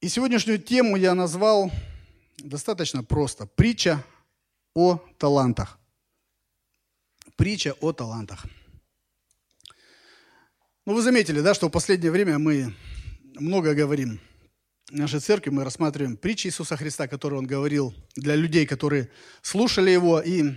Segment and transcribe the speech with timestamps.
[0.00, 1.72] И сегодняшнюю тему я назвал
[2.38, 3.46] достаточно просто.
[3.46, 4.04] Притча
[4.72, 5.76] о талантах.
[7.34, 8.46] Притча о талантах.
[10.86, 12.76] Ну, вы заметили, да, что в последнее время мы
[13.34, 14.20] много говорим.
[14.88, 19.10] В нашей церкви мы рассматриваем притчи Иисуса Христа, которые Он говорил для людей, которые
[19.42, 20.20] слушали Его.
[20.20, 20.54] И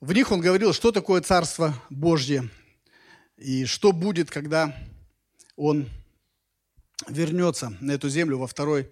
[0.00, 2.50] в них Он говорил, что такое Царство Божье
[3.36, 4.76] и что будет, когда
[5.54, 5.88] Он
[7.08, 8.90] вернется на эту землю во второй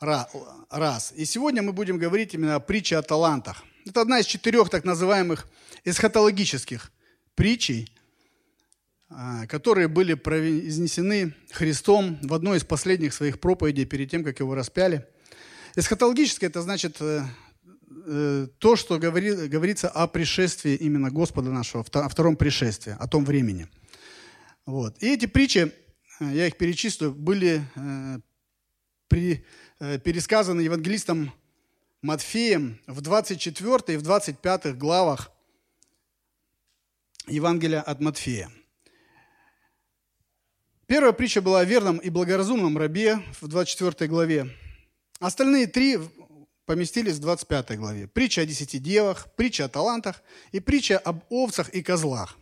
[0.00, 1.12] раз.
[1.16, 3.64] И сегодня мы будем говорить именно о притче о талантах.
[3.86, 5.48] Это одна из четырех так называемых
[5.84, 6.92] эсхатологических
[7.34, 7.88] притчей,
[9.08, 14.54] а, которые были произнесены Христом в одной из последних своих проповедей перед тем, как его
[14.54, 15.06] распяли.
[15.76, 17.22] Эсхатологическое– это значит э,
[18.06, 23.24] э, то, что говорит, говорится о пришествии именно Господа нашего, о втором пришествии, о том
[23.24, 23.68] времени.
[24.64, 25.00] Вот.
[25.00, 25.72] И эти притчи
[26.20, 28.18] я их перечислю, были э,
[29.08, 29.44] при,
[29.78, 31.32] э, пересказаны евангелистом
[32.02, 35.30] Матфеем в 24 и в 25 главах
[37.26, 38.50] Евангелия от Матфея.
[40.86, 44.48] Первая притча была о верном и благоразумном рабе в 24 главе.
[45.18, 45.98] Остальные три
[46.64, 48.06] поместились в 25 главе.
[48.06, 52.38] Притча о десяти девах, притча о талантах и притча об овцах и козлах.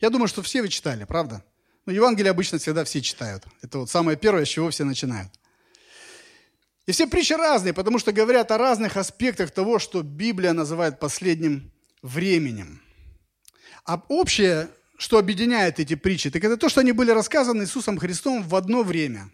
[0.00, 1.44] Я думаю, что все вы читали, правда?
[1.88, 3.44] Ну, Евангелие обычно всегда все читают.
[3.62, 5.32] Это вот самое первое, с чего все начинают.
[6.84, 11.72] И все притчи разные, потому что говорят о разных аспектах того, что Библия называет последним
[12.02, 12.82] временем.
[13.86, 18.42] А общее, что объединяет эти притчи, так это то, что они были рассказаны Иисусом Христом
[18.42, 19.30] в одно время.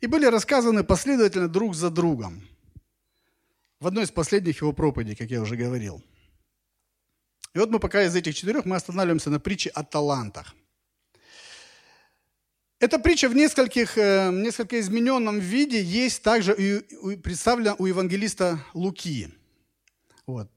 [0.00, 2.48] И были рассказаны последовательно друг за другом.
[3.80, 6.00] В одной из последних его проповедей, как я уже говорил.
[7.54, 10.54] И вот мы пока из этих четырех мы останавливаемся на притче о талантах–
[12.84, 19.30] эта притча в нескольких, э, несколько измененном виде есть также и представлена у евангелиста Луки.
[20.26, 20.50] Вот.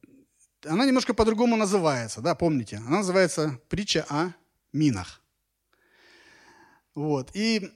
[0.65, 2.77] Она немножко по-другому называется, да, помните?
[2.85, 4.33] Она называется притча о
[4.73, 5.21] минах.
[6.95, 7.31] Вот.
[7.33, 7.71] И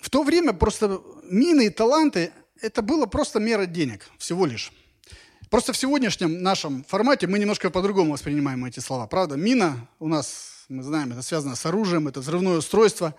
[0.00, 4.72] в то время просто мины и таланты– это было просто мера денег всего лишь.
[5.50, 9.06] Просто в сегодняшнем нашем формате мы немножко по-другому воспринимаем эти слова.
[9.06, 13.14] Правда, мина у нас мы знаем, это связано с оружием, это взрывное устройство.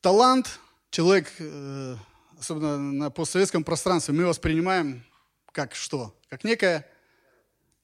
[0.00, 0.58] Талант,
[0.90, 1.96] человек, э,
[2.38, 5.04] особенно на постсоветском пространстве, мы воспринимаем
[5.52, 6.18] как что?
[6.28, 6.86] Как некое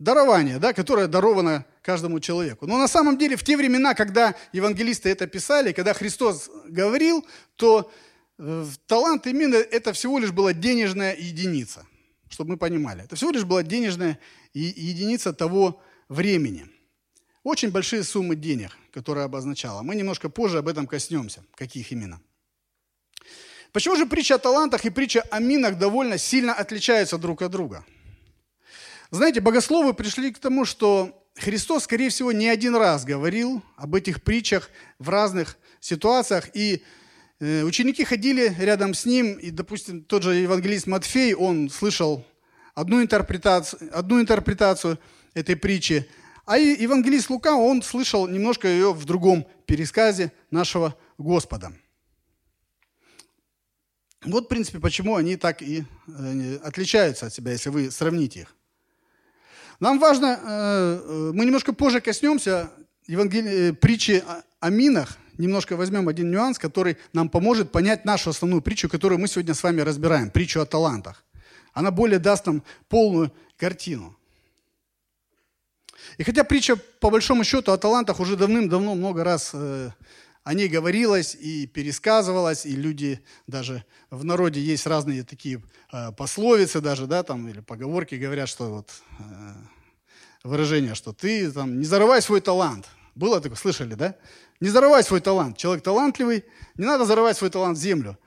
[0.01, 2.67] дарование, да, которое даровано каждому человеку.
[2.67, 7.93] Но на самом деле в те времена, когда евангелисты это писали, когда Христос говорил, то
[8.39, 11.87] э, талант именно это всего лишь была денежная единица,
[12.29, 13.05] чтобы мы понимали.
[13.05, 14.19] Это всего лишь была денежная
[14.53, 16.69] единица того времени–
[17.49, 19.83] очень большие суммы денег, которые обозначала.
[19.83, 22.21] Мы немножко позже об этом коснемся, каких именно.
[23.73, 27.85] Почему же притча о талантах и притча о минах довольно сильно отличаются друг от друга?
[29.11, 34.23] Знаете, богословы пришли к тому, что Христос, скорее всего, не один раз говорил об этих
[34.23, 36.83] притчах в разных ситуациях, и
[37.41, 42.27] э, ученики ходили рядом с ним, и, допустим, тот же евангелист Матфей, он слышал
[42.75, 44.99] одну интерпретацию, одну интерпретацию
[45.35, 46.09] этой притчи,
[46.49, 51.75] а евангелист Лука, он слышал немножко ее в другом пересказе нашего Господа.
[54.25, 58.57] Вот, в принципе, почему они так и э, отличаются от себя, если вы сравните их.
[59.79, 62.71] Нам важно, э, э, мы немножко позже коснемся
[63.07, 63.73] евангели...
[63.73, 64.25] притчи
[64.59, 69.29] о минах, немножко возьмем один нюанс, который нам поможет понять нашу основную притчу, которую мы
[69.29, 71.27] сегодня с вами разбираем, притчу о талантах.
[71.75, 74.18] Она более даст нам полную картину.
[76.19, 79.91] И хотя притча, по большому счету, о талантах уже давным-давно много раз э,
[80.43, 85.63] о ней говорилось и пересказывалось, и люди даже в народе есть разные такие
[85.93, 88.91] э, пословицы даже, да, там, или поговорки говорят, что вот
[89.21, 89.23] э,
[90.43, 92.89] выражение, что ты там не зарывай свой талант.
[93.15, 94.17] Было такое, слышали, да?
[94.59, 95.57] Не зарывай свой талант.
[95.57, 96.45] Человек талантливый,
[96.75, 98.19] не надо зарывать свой талант в землю.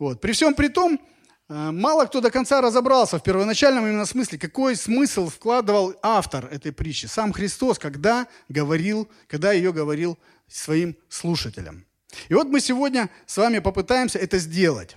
[0.00, 0.20] Вот.
[0.20, 1.00] При всем при том,
[1.48, 7.06] мало кто до конца разобрался в первоначальном именно смысле, какой смысл вкладывал автор этой притчи,
[7.06, 11.84] сам Христос, когда говорил, когда ее говорил своим слушателям.
[12.28, 14.94] И вот мы сегодня с вами попытаемся это сделать.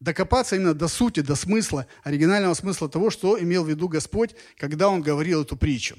[0.00, 4.88] Докопаться именно до сути, до смысла, оригинального смысла того, что имел в виду Господь, когда
[4.88, 5.96] Он говорил эту притчу.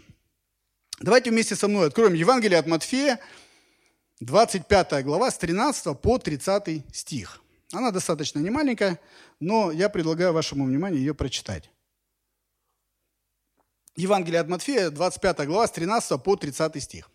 [1.00, 3.20] Давайте вместе со мной откроем Евангелие от Матфея,
[4.20, 7.43] 25 глава, с 13 по 30 стих.
[7.74, 9.00] Она достаточно немаленькая,
[9.40, 11.72] но я предлагаю вашему вниманию ее прочитать.
[13.96, 17.10] Евангелие от Матфея, 25 глава, с 13 по 30 стих.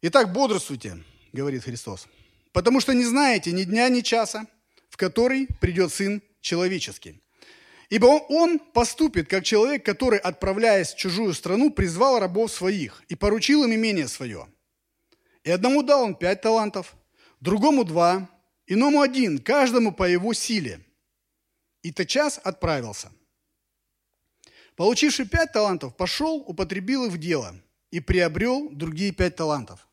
[0.00, 1.02] Итак, бодрствуйте,
[1.32, 2.06] говорит Христос,
[2.52, 4.46] потому что не знаете ни дня, ни часа,
[4.88, 7.20] в который придет Сын Человеческий.
[7.90, 13.64] Ибо он поступит, как человек, который, отправляясь в чужую страну, призвал рабов своих и поручил
[13.64, 14.46] им имение свое.
[15.44, 16.94] И одному дал он пять талантов,
[17.40, 18.28] другому два,
[18.68, 20.84] иному один, каждому по его силе.
[21.82, 23.10] И тотчас отправился.
[24.76, 27.54] Получивший пять талантов, пошел, употребил их в дело
[27.90, 29.88] и приобрел другие пять талантов.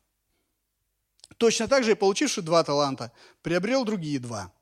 [1.38, 3.12] Точно так же и получивший два таланта,
[3.42, 4.52] приобрел другие два.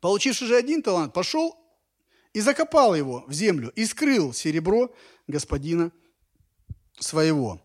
[0.00, 1.58] Получивший же один талант, пошел
[2.32, 4.94] и закопал его в землю, и скрыл серебро
[5.26, 5.90] господина
[6.98, 7.60] своего.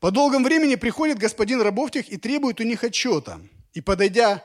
[0.00, 3.40] По долгом времени приходит господин рабов тех и требует у них отчета.
[3.72, 4.44] И подойдя,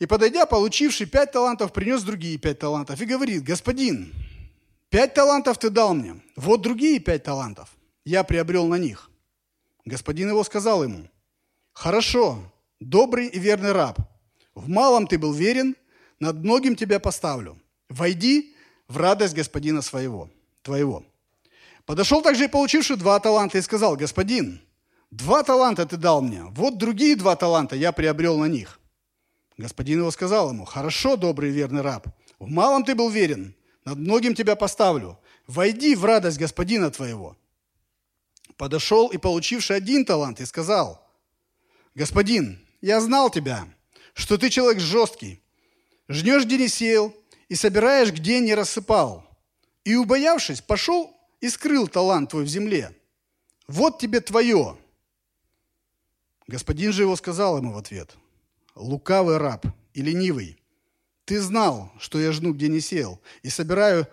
[0.00, 4.12] и подойдя, получивший пять талантов, принес другие пять талантов и говорит, господин,
[4.88, 7.68] пять талантов ты дал мне, вот другие пять талантов,
[8.04, 9.10] я приобрел на них.
[9.84, 11.08] Господин его сказал ему,
[11.74, 12.38] хорошо,
[12.80, 13.98] добрый и верный раб,
[14.54, 15.76] в малом ты был верен,
[16.18, 17.58] над многим тебя поставлю.
[17.88, 18.54] Войди
[18.88, 20.30] в радость господина своего,
[20.62, 21.04] твоего.
[21.84, 24.60] Подошел также и получивший два таланта и сказал, господин,
[25.10, 28.79] два таланта ты дал мне, вот другие два таланта я приобрел на них.
[29.60, 32.06] Господин его сказал ему, хорошо, добрый верный раб,
[32.38, 33.54] в малом ты был верен,
[33.84, 37.36] над многим тебя поставлю, войди в радость господина твоего.
[38.56, 41.06] Подошел и получивший один талант и сказал,
[41.94, 43.68] господин, я знал тебя,
[44.14, 45.42] что ты человек жесткий,
[46.08, 47.14] жнешь, где не сеял,
[47.50, 49.26] и собираешь, где не рассыпал.
[49.84, 52.96] И, убоявшись, пошел и скрыл талант твой в земле.
[53.68, 54.78] Вот тебе твое.
[56.46, 58.16] Господин же его сказал ему в ответ,
[58.80, 60.58] лукавый раб и ленивый,
[61.24, 64.06] ты знал, что я жну, где не сел, и собираю,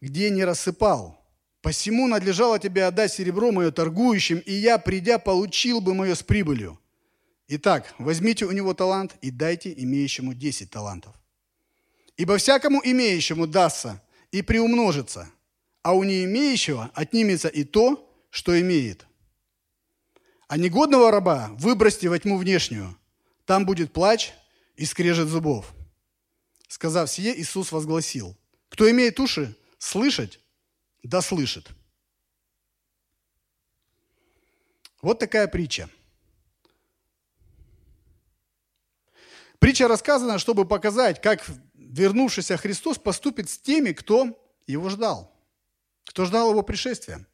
[0.00, 1.18] где не рассыпал.
[1.60, 6.78] Посему надлежало тебе отдать серебро мое торгующим, и я, придя, получил бы мое с прибылью.
[7.48, 11.14] Итак, возьмите у него талант и дайте имеющему десять талантов.
[12.16, 15.28] Ибо всякому имеющему дастся и приумножится–
[15.82, 19.06] а у неимеющего отнимется и то, что имеет.
[20.48, 22.96] А негодного раба выбросьте во тьму внешнюю,
[23.44, 24.32] там будет плач
[24.76, 25.72] и скрежет зубов.
[26.68, 28.36] Сказав сие, Иисус возгласил,
[28.68, 30.40] кто имеет уши слышать,
[31.02, 31.68] да слышит.
[35.02, 35.90] Вот такая притча.
[39.58, 41.44] Притча рассказана, чтобы показать, как
[41.74, 45.32] вернувшийся Христос поступит с теми, кто его ждал
[46.04, 47.26] кто ждал его пришествия.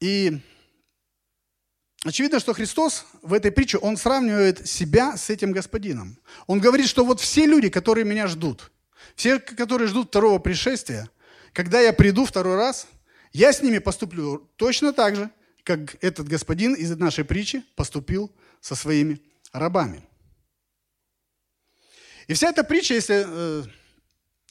[0.00, 0.40] И
[2.04, 6.18] очевидно, что Христос в этой притче, он сравнивает себя с этим господином.
[6.46, 8.70] Он говорит, что вот все люди, которые меня ждут,
[9.14, 11.08] все, которые ждут второго пришествия,
[11.52, 12.86] когда я приду второй раз,
[13.32, 15.30] я с ними поступлю точно так же,
[15.64, 19.20] как этот господин из нашей притчи поступил со своими
[19.52, 20.02] рабами.
[22.26, 23.64] И вся эта притча, если э,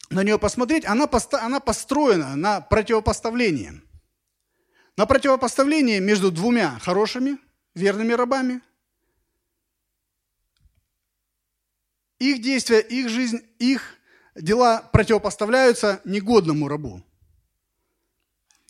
[0.10, 3.82] на нее посмотреть, она, она построена на противопоставлении.
[4.98, 7.38] На противопоставлении между двумя хорошими,
[7.76, 8.62] верными рабами.
[12.18, 13.96] Их действия, их жизнь, их
[14.34, 17.04] дела противопоставляются негодному рабу,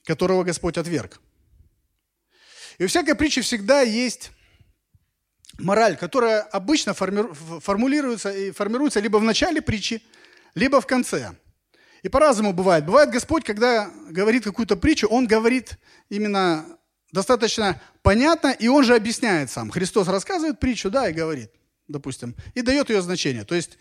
[0.03, 1.21] которого Господь отверг.
[2.77, 4.31] И у всякой притчи всегда есть
[5.57, 10.03] мораль, которая обычно формулируется и формируется либо в начале притчи,
[10.55, 11.37] либо в конце.
[12.03, 12.85] И по-разному бывает.
[12.85, 15.77] Бывает Господь, когда говорит какую-то притчу, Он говорит
[16.09, 16.65] именно
[17.11, 19.69] достаточно понятно, и Он же объясняет сам.
[19.69, 21.51] Христос рассказывает притчу, да, и говорит,
[21.87, 23.43] допустим, и дает ее значение.
[23.43, 23.77] То есть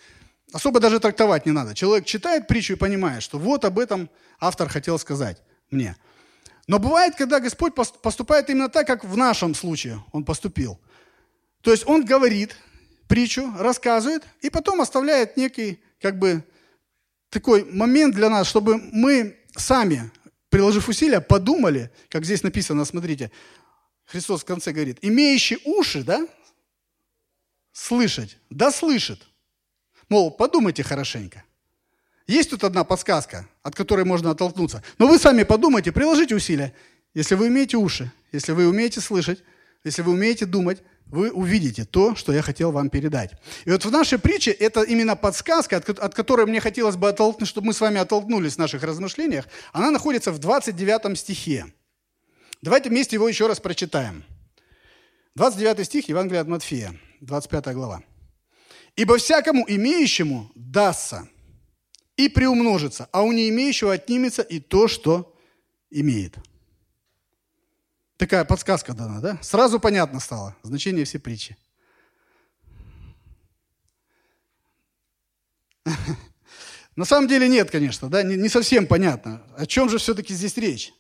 [0.53, 1.75] особо даже трактовать не надо.
[1.75, 4.09] Человек читает притчу и понимает, что вот об этом
[4.41, 5.97] автор хотел сказать мне.
[6.67, 10.81] Но бывает, когда Господь поступает именно так, как в нашем случае Он поступил.
[11.61, 12.57] То есть Он говорит
[13.07, 16.45] притчу, рассказывает, и потом оставляет некий, как бы,
[17.31, 20.11] такой момент для нас, чтобы мы сами,
[20.49, 23.31] приложив усилия, подумали, как здесь написано, смотрите,
[24.07, 26.27] Христос в конце говорит, имеющий уши, да,
[27.73, 29.27] слышать, да слышит.
[30.09, 31.45] Мол, подумайте хорошенько.
[32.27, 34.83] Есть тут одна подсказка, от которой можно оттолкнуться.
[34.99, 36.75] Но вы сами подумайте, приложите усилия.
[37.15, 39.43] Если вы имеете уши, если вы умеете слышать,
[39.85, 43.33] если вы умеете думать, вы увидите то, что я хотел вам передать.
[43.65, 47.69] И вот в нашей притче это именно подсказка, от которой мне хотелось бы оттолкнуть, чтобы
[47.69, 49.47] мы с вами оттолкнулись в наших размышлениях.
[49.73, 51.67] Она находится в 29 стихе.
[52.61, 54.25] Давайте вместе его еще раз прочитаем.
[55.37, 58.03] 29 стих Евангелия от Матфея, 25 глава.
[58.97, 61.29] «Ибо всякому имеющему дастся
[62.17, 65.37] и приумножится, а у неимеющего отнимется и то, что
[65.91, 66.37] имеет».
[68.17, 69.39] Такая подсказка дана, да?
[69.43, 71.57] Сразу понятно стало значение всей притчи.
[76.97, 80.95] На самом деле нет, конечно, да, не, совсем понятно, о чем же все-таки здесь речь.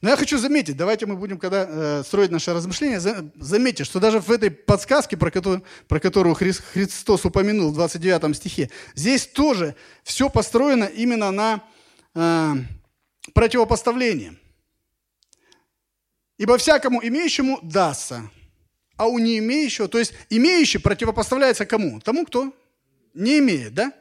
[0.00, 3.98] Но я хочу заметить, давайте мы будем, когда э, строить наше размышление, за, заметьте, что
[3.98, 9.74] даже в этой подсказке, про которую, про которую Христос упомянул в 29 стихе, здесь тоже
[10.04, 11.64] все построено именно на
[12.14, 12.54] э,
[13.32, 14.38] противопоставлении.
[16.42, 18.28] Ибо всякому имеющему дастся,
[18.96, 22.00] а у не имеющего, то есть имеющий противопоставляется кому?
[22.00, 22.52] Тому, кто
[23.14, 23.92] не имеет, да?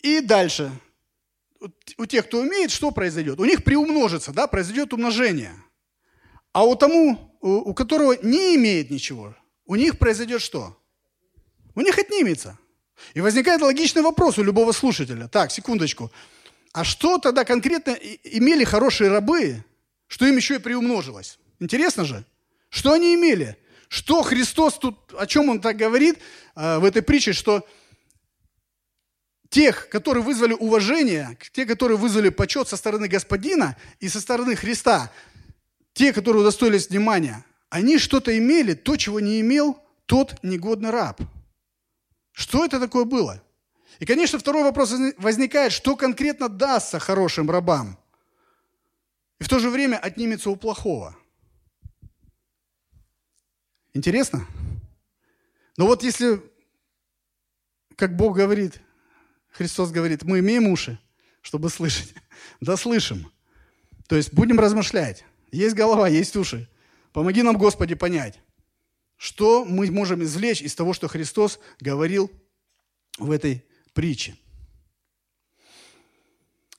[0.00, 0.70] И дальше–
[1.96, 3.40] у тех, кто умеет, что произойдет?
[3.40, 5.54] У них приумножится, да, произойдет умножение.
[6.52, 10.76] А у тому, у которого не имеет ничего, у них произойдет что?
[11.74, 12.58] У них отнимется.
[13.14, 15.26] И возникает логичный вопрос у любого слушателя.
[15.26, 16.12] Так, секундочку.
[16.74, 17.92] А что тогда конкретно
[18.24, 19.64] имели хорошие рабы,
[20.10, 21.38] что им еще и приумножилось?
[21.60, 22.24] Интересно же.
[22.68, 23.56] Что они имели?
[23.86, 26.18] Что Христос тут, о чем он так говорит
[26.56, 27.64] э, в этой притче, что
[29.50, 35.12] тех, которые вызвали уважение, те, которые вызвали почет со стороны Господина и со стороны Христа,
[35.92, 41.20] те, которые удостоились внимания, они что-то имели, то, чего не имел тот негодный раб.
[42.32, 43.40] Что это такое было?
[44.00, 47.96] И, конечно, второй вопрос возникает, что конкретно дастся хорошим рабам?
[49.40, 51.16] И в то же время отнимется у плохого.
[53.94, 54.46] Интересно?
[55.76, 56.42] Но вот если,
[57.96, 58.80] как Бог говорит,
[59.50, 60.98] Христос говорит, мы имеем уши,
[61.42, 62.14] чтобы слышать.
[62.60, 63.30] Да слышим.
[64.08, 65.24] То есть будем размышлять.
[65.52, 66.68] Есть голова, есть уши.
[67.12, 68.40] Помоги нам, Господи, понять,
[69.16, 72.30] что мы можем извлечь из того, что Христос говорил
[73.18, 74.36] в этой притче.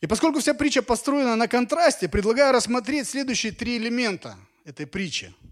[0.01, 5.33] И поскольку вся притча построена на контрасте, предлагаю рассмотреть следующие три элемента этой притчи–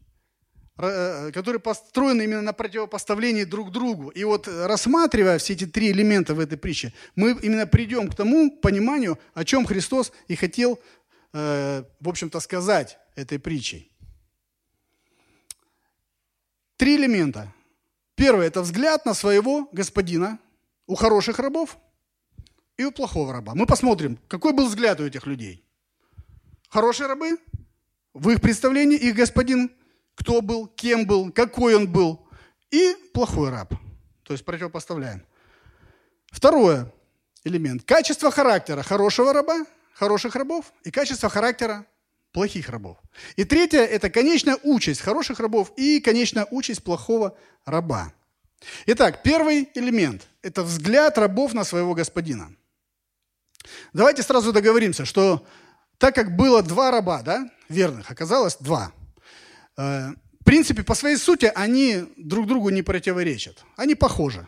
[0.82, 4.10] Э, которые построены именно на противопоставлении друг другу.
[4.10, 8.16] И вот э, рассматривая все эти три элемента в этой притче, мы именно придем к
[8.16, 10.80] тому пониманию, о чем Христос и хотел,
[11.34, 13.92] э, в общем-то, сказать этой притчей.
[16.78, 17.54] Три элемента.
[18.16, 20.40] Первое– это взгляд на своего господина
[20.88, 21.78] у хороших рабов
[22.80, 23.56] и у плохого раба.
[23.56, 25.66] Мы посмотрим, какой был взгляд у этих людей.
[26.70, 27.38] Хорошие рабы,
[28.14, 29.70] в их представлении их господин
[30.16, 32.26] кто был, кем был, какой он был,
[32.72, 33.74] и плохой раб.
[34.24, 35.26] То есть противопоставляем.
[36.28, 36.92] Второе
[37.44, 37.84] элемент.
[37.84, 41.86] Качество характера хорошего раба, хороших рабов, и качество характера
[42.32, 42.98] плохих рабов.
[43.36, 48.14] И третье– это конечная участь хороших рабов и конечная участь плохого раба.
[48.86, 52.54] Итак, первый элемент– это взгляд рабов на своего господина.
[53.94, 55.46] Давайте сразу договоримся, что
[55.98, 58.92] так как было два раба, да, верных, оказалось два–
[59.80, 60.10] Э,
[60.42, 63.64] в принципе, по своей сути, они друг другу не противоречат.
[63.78, 64.46] Они похожи.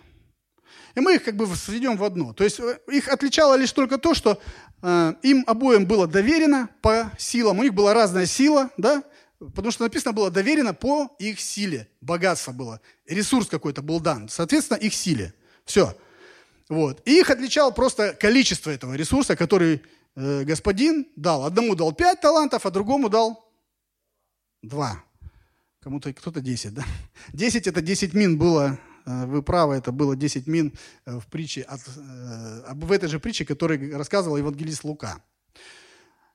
[0.96, 2.34] И мы их как бы сведем в одно.
[2.34, 4.42] То есть э, их отличало лишь только то, что
[4.82, 7.60] э, им обоим было доверено по силам.
[7.60, 9.04] У них была разная сила, да?
[9.40, 11.88] Потому что написано было доверено по их силе.
[12.02, 12.82] Богатство было.
[13.08, 14.28] Ресурс какой-то был дан.
[14.28, 15.34] Соответственно, их силе.
[15.64, 15.96] Все.
[16.72, 17.02] Вот.
[17.06, 19.82] И их отличало просто количество этого ресурса, который
[20.16, 21.44] э, господин дал.
[21.44, 23.46] Одному дал пять талантов, а другому дал
[24.62, 25.04] два.
[25.82, 26.86] Кому-то кто-то 10, да?
[27.34, 30.72] 10 это 10 мин было, э, вы правы, это было 10 мин
[31.06, 35.22] э, в притче, от, э, в этой же притче, которую рассказывал евангелист Лука.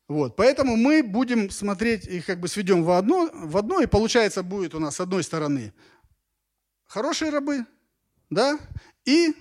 [0.06, 4.42] Вот, поэтому мы будем смотреть, их как бы сведем в одно, в одно, и получается
[4.42, 5.72] будет у нас с одной стороны
[6.84, 7.64] хорошие рабы,
[8.28, 8.58] да,
[9.06, 9.34] и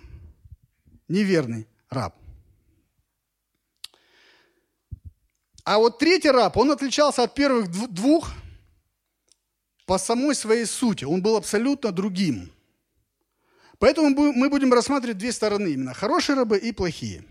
[1.08, 2.16] неверный раб.
[5.64, 8.32] А вот третий раб, он отличался от первых двух–
[9.86, 11.06] по самой своей сути.
[11.06, 12.52] Он был абсолютно другим.
[13.78, 15.94] Поэтому мы будем рассматривать две стороны именно.
[15.94, 17.24] Хорошие рабы и плохие.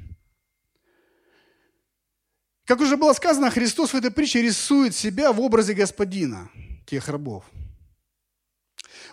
[2.64, 6.50] Как уже было сказано, Христос в этой притче рисует себя в образе господина
[6.87, 7.45] тех рабов.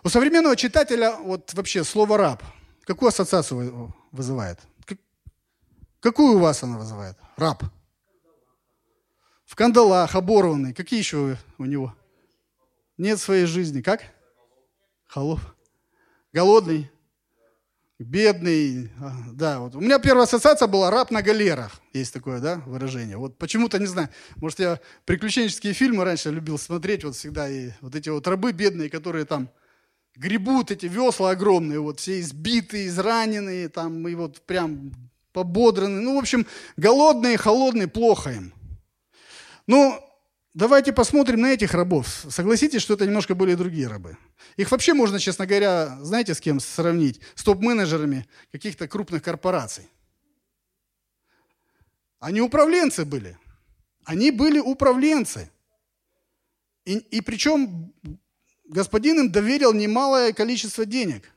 [0.03, 2.44] У современного читателя вот вообще слово «раб»
[2.93, 4.60] какую ассоциацию вызывает?
[6.00, 7.17] Какую у вас она вызывает?
[7.38, 7.63] Раб.
[9.45, 10.74] В кандалах, оборванный.
[10.74, 11.93] Какие еще у него?
[13.01, 13.81] нет своей жизни.
[13.81, 14.03] Как?
[15.07, 15.39] Холоп.
[16.31, 16.89] Голодный,
[18.00, 18.91] бедный.
[19.00, 19.75] А, да, вот.
[19.75, 21.81] У меня первая ассоциация была раб на галерах.
[21.93, 23.17] Есть такое, да, выражение.
[23.17, 27.95] Вот почему-то, не знаю, может, я приключенческие фильмы раньше любил смотреть, вот всегда, и вот
[27.95, 29.50] эти вот рабы бедные, которые там
[30.15, 34.91] гребут, эти весла огромные, вот все избитые, израненные, там, и вот прям
[35.34, 36.01] пободранные.
[36.01, 36.46] Ну, в общем,
[36.77, 38.53] голодные, холодные, плохо им.
[39.68, 40.00] Ну,
[40.53, 42.25] давайте посмотрим на этих рабов.
[42.30, 44.18] Согласитесь, что это немножко были другие рабы.
[44.58, 47.22] Их вообще можно, честно говоря, знаете, с кем сравнить?
[47.36, 49.88] С топ-менеджерами каких-то крупных корпораций.
[52.20, 53.38] Они управленцы были.
[54.03, 55.50] Они были управленцы.
[56.86, 57.94] И, и причем
[58.72, 61.30] господин им доверил немалое количество денег.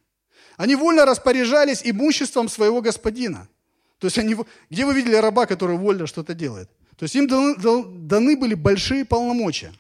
[0.57, 3.49] Они вольно распоряжались имуществом своего господина.
[3.99, 4.37] То есть они,
[4.71, 6.71] где вы видели раба, который вольно что-то делает?
[6.97, 9.73] То есть им даны, были большие полномочия.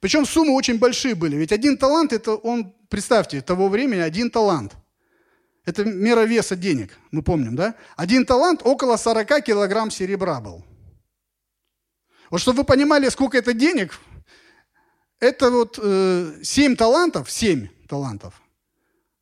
[0.00, 1.34] Причем суммы очень большие были.
[1.36, 4.74] Ведь один талант, это он, представьте, того времени один талант.
[5.64, 7.74] Это мера веса денег, мы помним, да?
[7.96, 10.64] Один талант около 40 килограмм серебра был.
[12.30, 13.98] Вот чтобы вы понимали, сколько это денег,
[15.20, 18.40] это вот э, 7 талантов, 7 талантов,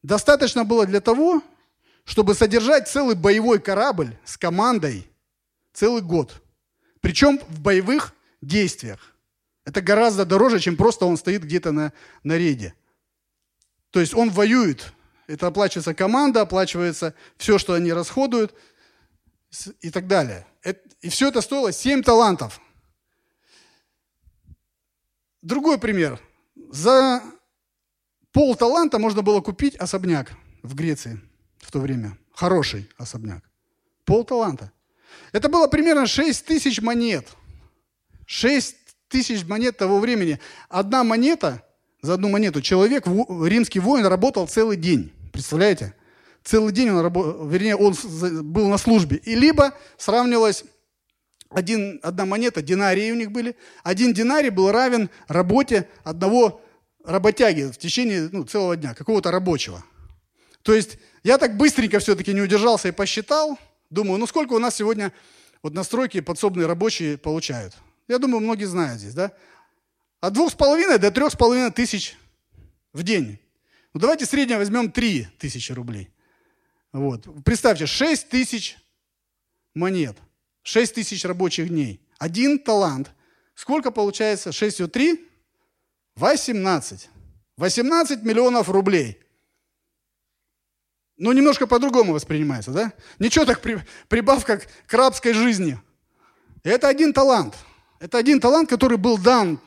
[0.03, 1.43] достаточно было для того,
[2.05, 5.09] чтобы содержать целый боевой корабль с командой
[5.73, 6.43] целый год.
[7.01, 9.15] Причем в боевых действиях.
[9.65, 12.75] Это гораздо дороже, чем просто он стоит где-то на, на рейде.
[13.91, 14.93] То есть он воюет.
[15.27, 18.55] Это оплачивается команда, оплачивается все, что они расходуют
[19.81, 20.47] и так далее.
[21.01, 22.61] И все это стоило 7 талантов.
[25.47, 26.21] Другой пример.
[26.73, 27.23] За
[28.33, 30.33] пол таланта можно было купить особняк
[30.65, 31.21] в Греции
[31.59, 32.19] в то время.
[32.35, 33.45] Хороший особняк.
[34.05, 34.73] Пол таланта.
[35.31, 37.29] Это было примерно 6 тысяч монет.
[38.27, 38.75] 6
[39.07, 40.41] тысяч монет того времени.
[40.69, 41.63] Одна монета,
[42.03, 45.13] за одну монету человек, римский воин, работал целый день.
[45.33, 45.95] Представляете?
[46.43, 47.95] Целый день он работал, вернее, он
[48.43, 49.19] был на службе.
[49.19, 50.65] И либо сравнивалось
[51.51, 53.57] один, одна монета, динарии у них были.
[53.83, 56.61] Один динарий был равен работе одного
[57.05, 59.85] работяги в течение ну, целого дня, какого-то рабочего.
[60.63, 63.59] То есть я так быстренько все-таки не удержался и посчитал.
[63.91, 65.13] Думаю, ну сколько у нас сегодня
[65.63, 67.75] вот настройки подсобные рабочие получают?
[68.09, 69.33] Я думаю, многие знают здесь, да?
[70.21, 72.17] От двух с половиной до трех с половиной тысяч
[72.93, 73.39] в день.
[73.95, 76.11] Ну давайте среднее возьмем три тысячи рублей.
[76.93, 77.27] Вот.
[77.45, 78.77] Представьте, шесть тысяч
[79.75, 80.17] монет.
[80.67, 82.01] 6 тысяч рабочих дней.
[82.19, 83.13] Один талант.
[83.55, 84.51] Сколько получается?
[84.51, 85.25] 6 и 3?
[86.17, 87.09] 18.
[87.57, 89.23] 18 миллионов рублей.
[91.17, 92.93] Ну, немножко по-другому воспринимается, да?
[93.21, 95.79] Ничего так при, прибавка к, к рабской жизни.
[96.65, 97.55] это один талант.
[98.01, 99.61] Это один талант, который был дан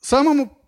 [0.00, 0.58] самому,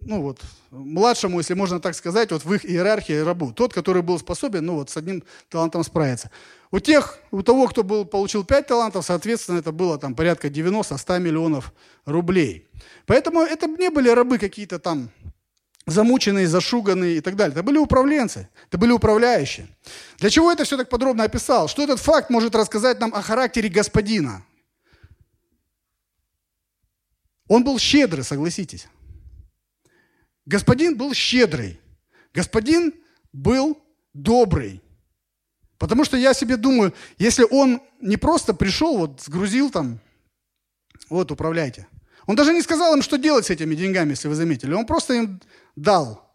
[0.00, 0.40] ну вот,
[0.70, 3.52] младшему, если можно так сказать, вот в их иерархии рабу.
[3.52, 6.30] Тот, который был способен, ну вот, с одним талантом справиться.
[6.70, 11.18] У тех, у того, кто был, получил 5 талантов, соответственно, это было там порядка 90-100
[11.18, 11.72] миллионов
[12.04, 12.68] рублей.
[13.06, 15.10] Поэтому это не были рабы какие-то там
[15.86, 17.52] замученные, зашуганные и так далее.
[17.52, 19.66] Это были управленцы, это были управляющие.
[20.18, 21.68] Для чего это все так подробно описал?
[21.68, 24.44] Что этот факт может рассказать нам о характере господина?
[27.48, 28.86] Он был щедрый, согласитесь.
[30.46, 31.80] Господин был щедрый.
[32.32, 32.94] Господин
[33.32, 33.78] был
[34.12, 34.82] добрый.
[35.78, 39.98] Потому что я себе думаю, если он не просто пришел, вот сгрузил там,
[41.08, 41.86] вот управляйте.
[42.26, 44.74] Он даже не сказал им, что делать с этими деньгами, если вы заметили.
[44.74, 45.40] Он просто им
[45.74, 46.30] дал.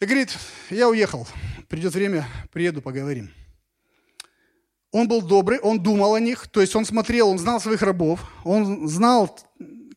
[0.00, 0.36] И говорит,
[0.70, 1.26] я уехал,
[1.68, 3.32] придет время, приеду, поговорим.
[4.90, 8.20] Он был добрый, он думал о них, то есть он смотрел, он знал своих рабов,
[8.44, 9.38] он знал,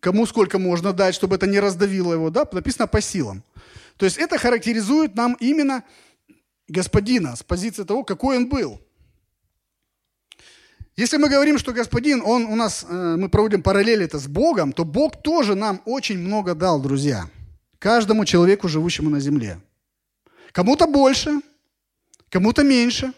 [0.02, 3.44] кому сколько можно дать, чтобы это не раздавило его, да, написано по силам.
[3.96, 5.84] То есть это характеризует нам именно
[6.68, 8.82] господина с позиции того, какой он был.
[10.98, 14.74] Если мы говорим, что господин, он у нас, э, мы проводим параллели это с Богом,
[14.74, 17.30] то Бог тоже нам очень много дал, друзья.
[17.80, 19.60] Каждому человеку, живущему на земле.
[20.52, 21.42] Кому-то больше,
[22.30, 23.14] кому-то меньше.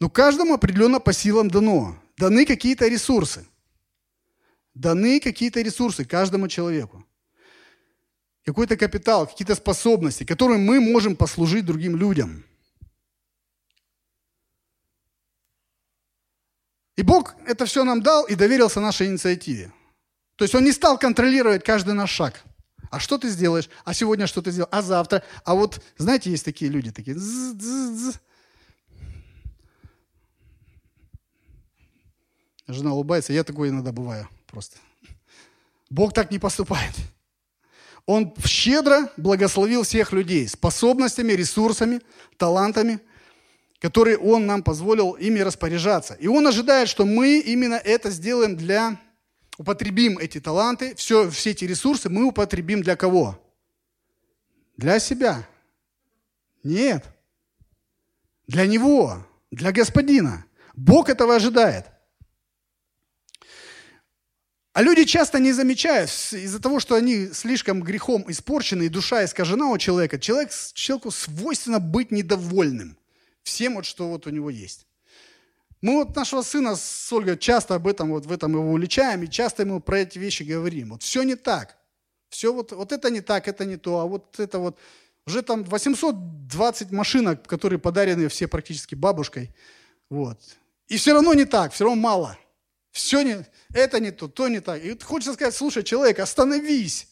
[0.00, 1.96] Но каждому определенно по силам дано.
[2.16, 3.46] Даны какие-то ресурсы.
[4.78, 7.04] Даны какие-то ресурсы каждому человеку
[8.44, 12.44] какой-то капитал, какие-то способности, которыми мы можем послужить другим людям.
[16.96, 19.72] И Бог это все нам дал и доверился нашей инициативе.
[20.36, 22.44] То есть Он не стал контролировать каждый наш шаг.
[22.90, 23.68] А что ты сделаешь?
[23.84, 24.68] А сегодня что ты сделал?
[24.70, 25.24] А завтра?
[25.44, 27.16] А вот, знаете, есть такие люди, такие...
[32.68, 34.76] Жена улыбается, я такой иногда бываю просто.
[35.90, 36.94] Бог так не поступает.
[38.06, 42.00] Он щедро благословил всех людей способностями, ресурсами,
[42.38, 43.00] талантами,
[43.80, 46.14] которые Он нам позволил ими распоряжаться.
[46.14, 48.98] И Он ожидает, что мы именно это сделаем для,
[49.58, 53.38] употребим эти таланты, все, все эти ресурсы мы употребим для кого?
[54.76, 55.46] Для себя.
[56.62, 57.04] Нет.
[58.46, 60.46] Для Него, для Господина.
[60.74, 61.86] Бог этого ожидает.
[64.78, 69.70] А люди часто не замечают, из-за того, что они слишком грехом испорчены, и душа искажена
[69.70, 72.96] у человека, человек, человеку свойственно быть недовольным
[73.42, 74.86] всем, вот, что вот у него есть.
[75.80, 79.28] Мы вот нашего сына с Ольгой часто об этом, вот в этом его уличаем, и
[79.28, 80.90] часто ему про эти вещи говорим.
[80.90, 81.76] Вот все не так.
[82.28, 84.78] Все вот, вот это не так, это не то, а вот это вот...
[85.26, 89.52] Уже там 820 машинок, которые подарены все практически бабушкой.
[90.08, 90.38] Вот.
[90.86, 92.38] И все равно не так, все равно мало.
[92.98, 94.82] Все не, это не то, то не так.
[94.82, 97.06] И хочется сказать, слушай, человек, остановись.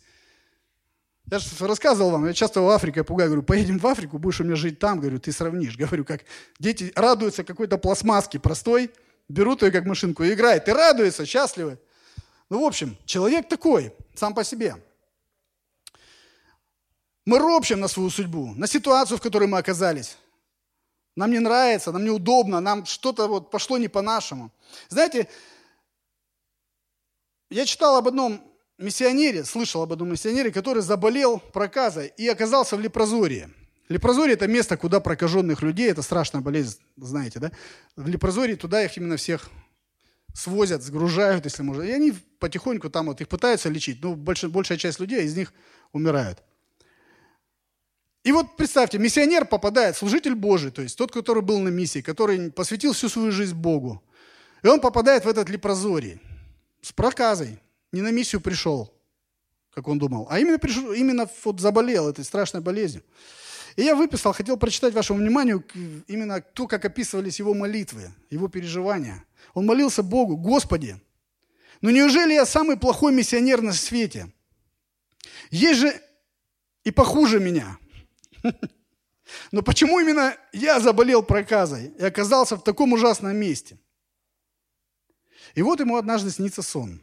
[1.31, 4.45] Я же рассказывал вам, я часто в Африке пугаю, говорю, поедем в Африку, будешь у
[4.45, 5.77] меня жить там, говорю, ты сравнишь.
[5.77, 6.23] Говорю, как
[6.59, 8.91] дети радуются какой-то пластмасске простой,
[9.29, 11.79] берут ее как машинку и играют, и радуются, счастливы.
[12.51, 14.75] Ну, в общем, человек такой, сам по себе.
[17.25, 20.17] Мы ропщим на свою судьбу, на ситуацию, в которой мы оказались.
[21.15, 24.51] Нам не нравится, нам неудобно, нам что-то вот пошло не по-нашему.
[24.89, 25.29] Знаете,
[27.51, 28.43] я читал об одном
[28.79, 33.49] миссионере, слышал об одном миссионере, который заболел проказой и оказался в лепрозории.
[33.89, 37.53] Лепрозорие– это место, куда прокаженных людей, это страшная болезнь, знаете, да?
[37.95, 39.49] В лепрозории туда их именно всех
[40.35, 41.83] свозят, сгружают, если можно.
[41.83, 45.53] И они потихоньку там вот их пытаются лечить, но большая, большая часть людей из них
[45.93, 46.43] умирают.
[48.25, 52.51] И вот представьте, миссионер попадает, служитель Божий, то есть тот, который был на миссии, который
[52.51, 54.03] посвятил всю свою жизнь Богу.
[54.65, 56.21] И он попадает в этот лепрозорий
[56.81, 57.59] с проказой.
[57.93, 58.93] Не на миссию пришел,
[59.71, 63.03] как он думал, а именно, пришел, именно вот заболел этой страшной болезнью.
[63.77, 65.65] И я выписал, хотел прочитать вашему вниманию
[66.07, 69.25] именно то, как описывались его молитвы, его переживания.
[69.55, 71.01] Он молился Богу, Господи,
[71.81, 74.33] ну неужели я самый плохой миссионер на свете?
[75.51, 76.01] Есть же
[76.85, 77.79] и похуже меня–
[79.53, 83.79] но почему именно я заболел проказой и оказался в таком ужасном месте?
[85.57, 87.01] И вот ему однажды снится сон.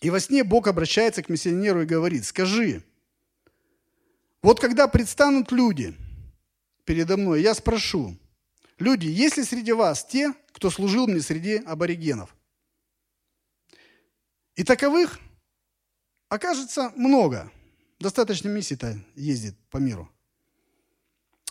[0.00, 2.84] И во сне Бог обращается к миссионеру и говорит, скажи,
[4.40, 5.96] вот когда предстанут люди
[6.84, 8.16] передо мной, я спрошу,
[8.78, 12.32] люди, есть ли среди вас те, кто служил мне среди аборигенов?
[14.54, 15.18] И таковых
[16.28, 17.50] окажется много–
[17.98, 20.08] Достаточно миссий-то ездит по миру.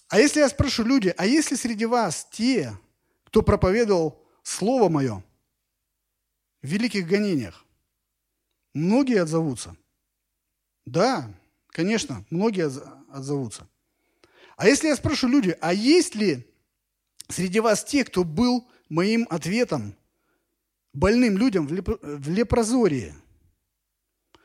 [0.08, 2.78] А если я спрошу люди, а есть ли среди вас те,
[3.26, 5.24] кто проповедовал Слово Мое
[6.68, 7.66] великих гонениях?
[8.74, 9.76] Многие отзовутся.
[10.86, 11.34] Да,
[11.70, 12.70] конечно, многие
[13.12, 13.68] отзовутся.
[14.56, 16.48] А если я спрошу люди, а есть ли
[17.28, 19.96] среди вас те, кто был моим ответом
[20.94, 21.90] больным людям в, леп...
[22.02, 23.14] в лепрозории?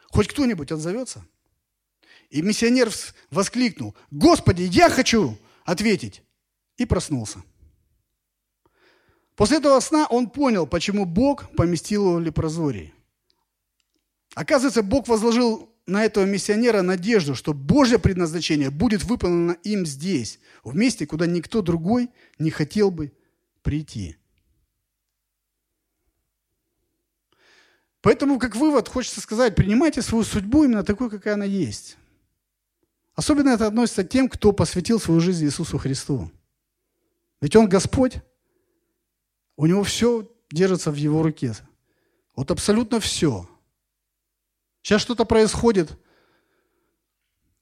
[0.09, 1.25] Хоть кто-нибудь отзовется?
[2.29, 2.91] И миссионер
[3.31, 6.23] воскликнул, «Господи, я хочу ответить!»
[6.77, 7.43] И проснулся.
[9.43, 12.95] После этого сна он понял, почему Бог поместил его в лепрозории.
[14.37, 20.77] Оказывается, Бог возложил на этого миссионера надежду, что Божье предназначение будет выполнено им здесь, в
[20.77, 23.13] месте, куда никто другой не хотел бы
[23.63, 24.17] прийти.
[28.01, 31.97] Поэтому, как вывод, хочется сказать, принимайте свою судьбу именно такой, какая она есть.
[33.17, 36.31] Особенно это относится к тем, кто посвятил свою жизнь Иисусу Христу.
[37.41, 38.23] Ведь Он Господь,
[39.57, 41.55] у Него все держится в Его руке.
[42.35, 43.49] Вот абсолютно все.
[44.83, 45.99] Сейчас что-то происходит,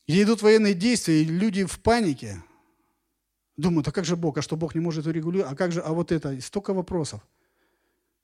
[0.07, 2.43] где идут военные действия, и люди в панике.
[3.57, 4.39] Думают, а как же Бог?
[4.39, 5.53] А что Бог не может урегулировать?
[5.53, 6.33] А как же, а вот это?
[6.33, 7.21] И столько вопросов.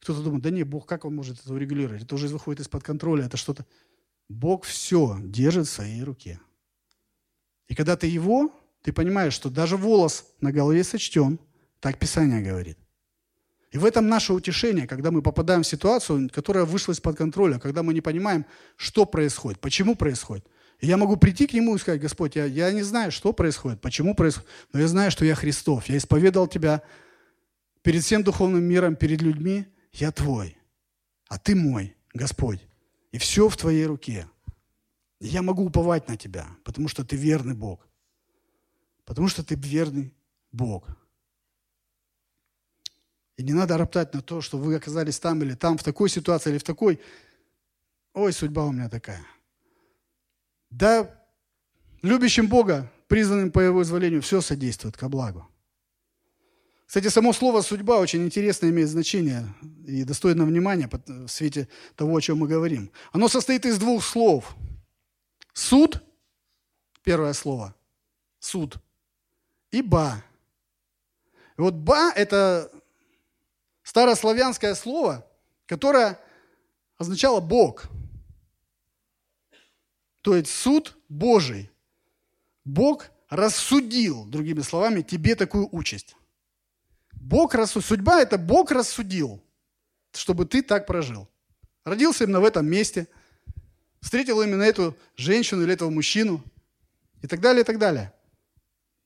[0.01, 2.03] Кто-то думает, да не, Бог, как Он может это урегулировать?
[2.03, 3.67] Это уже выходит из-под контроля, это что-то.
[4.29, 6.41] Бог все держит в своей руке.
[7.69, 8.53] И когда ты его,
[8.83, 11.39] ты понимаешь, что даже волос на голове сочтен,
[11.81, 12.79] так Писание говорит.
[13.77, 17.83] И в этом наше утешение, когда мы попадаем в ситуацию, которая вышла из-под контроля, когда
[17.83, 20.47] мы не понимаем, что происходит, почему происходит.
[20.81, 23.83] И я могу прийти к Нему и сказать, Господь, я, я не знаю, что происходит,
[23.83, 26.81] почему происходит, но я знаю, что я Христов, я исповедал Тебя
[27.83, 30.57] перед всем духовным миром, перед людьми, я Твой,
[31.29, 32.67] а Ты мой, Господь,
[33.12, 34.27] и все в Твоей руке.
[35.21, 37.87] Я могу уповать на Тебя, потому что Ты верный Бог.
[39.05, 40.15] Потому что Ты верный
[40.51, 40.89] Бог.
[43.37, 46.51] И не надо роптать на то, что вы оказались там или там, в такой ситуации
[46.51, 47.01] или в такой.
[48.14, 49.20] Ой, судьба у меня такая.
[50.70, 51.11] Да,
[52.03, 55.46] любящим Бога, признанным по Его изволению, все содействует ко благу.
[56.87, 59.44] Кстати, само слово «судьба» очень интересно имеет значение
[59.87, 62.92] и достойно внимания в свете того, о чем мы говорим.
[63.12, 64.55] Оно состоит из двух слов–
[65.57, 66.05] Суд,
[67.03, 67.75] первое слово,
[68.38, 68.77] суд,
[69.70, 70.22] и ба.
[71.57, 72.70] И вот ба– это
[73.87, 75.25] старославянское слово,
[75.64, 76.18] которое
[76.99, 77.85] означало Бог.
[80.22, 81.70] То есть суд Божий.
[82.64, 86.16] Бог рассудил, другими словами, тебе такую участь.
[87.12, 87.87] Бог рассудил.
[87.87, 89.40] Судьба– это Бог рассудил,
[90.12, 91.29] чтобы ты так прожил.
[91.85, 93.07] Родился именно в этом месте,
[94.01, 96.42] встретил именно эту женщину или этого мужчину
[97.22, 98.12] и так далее, и так далее.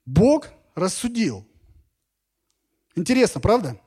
[0.06, 1.46] Бог рассудил.
[2.96, 3.78] Интересно, правда?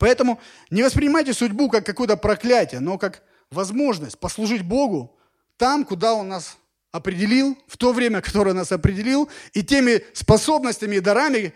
[0.00, 5.14] Поэтому не воспринимайте судьбу как какое-то проклятие, но как возможность послужить Богу
[5.58, 6.56] там, куда Он нас
[6.90, 11.52] определил, в то время, которое нас определил, и теми способностями и дарами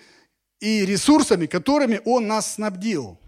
[0.61, 3.19] и ресурсами, которыми Он нас снабдил.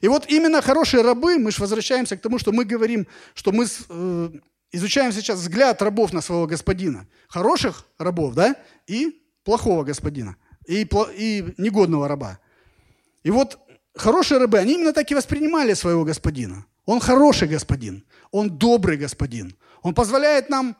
[0.00, 3.64] И вот именно хорошие рабы, мы же возвращаемся к тому, что мы говорим, что мы
[3.64, 4.30] э,
[4.72, 7.06] изучаем сейчас взгляд рабов на своего господина.
[7.28, 8.56] Хороших рабов, да,
[8.88, 10.82] и плохого господина, и,
[11.16, 12.40] и негодного раба.
[13.22, 13.58] И вот
[13.94, 16.64] хорошие рабы, они именно так и воспринимали своего господина.
[16.86, 19.54] Он хороший господин, он добрый господин.
[19.82, 20.76] Он позволяет нам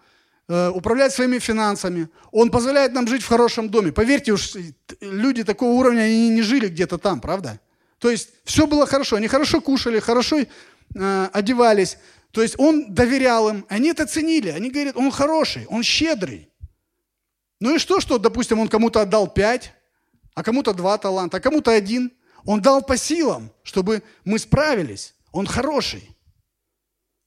[0.49, 3.93] э, управлять своими финансами, он позволяет нам жить в хорошем доме.
[3.93, 4.55] Поверьте уж,
[5.01, 7.61] люди такого уровня, они не жили где-то там, правда?
[7.99, 11.99] То есть все было хорошо, они хорошо кушали, хорошо э, одевались.
[12.33, 14.51] То есть он доверял им, они это ценили.
[14.51, 16.49] Они говорят, он хороший, он щедрый.
[17.61, 19.75] Ну и что, что, допустим, он кому-то отдал пять,
[20.35, 22.13] а кому-то два таланта, а кому-то один.
[22.45, 25.15] Он дал по силам, чтобы мы справились.
[25.33, 26.17] Он хороший.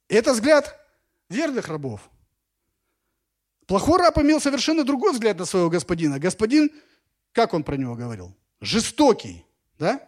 [0.08, 0.80] Это взгляд
[1.30, 2.10] верных рабов.
[3.68, 6.20] Плохой раб имел совершенно другой взгляд на своего господина.
[6.20, 6.70] Господин,
[7.32, 8.36] как он про него говорил?
[8.60, 9.46] Жестокий,
[9.80, 10.02] да?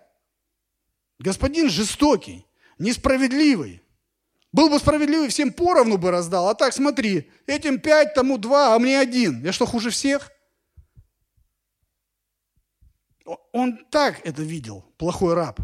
[1.20, 2.46] Господин жестокий,
[2.78, 3.82] несправедливый.
[4.52, 6.50] Был бы справедливый, всем поровну бы раздал.
[6.50, 9.44] А так смотри, этим пять, тому два, а мне один.
[9.44, 10.32] Я что, хуже всех?
[13.52, 15.60] Он так это видел, плохой раб.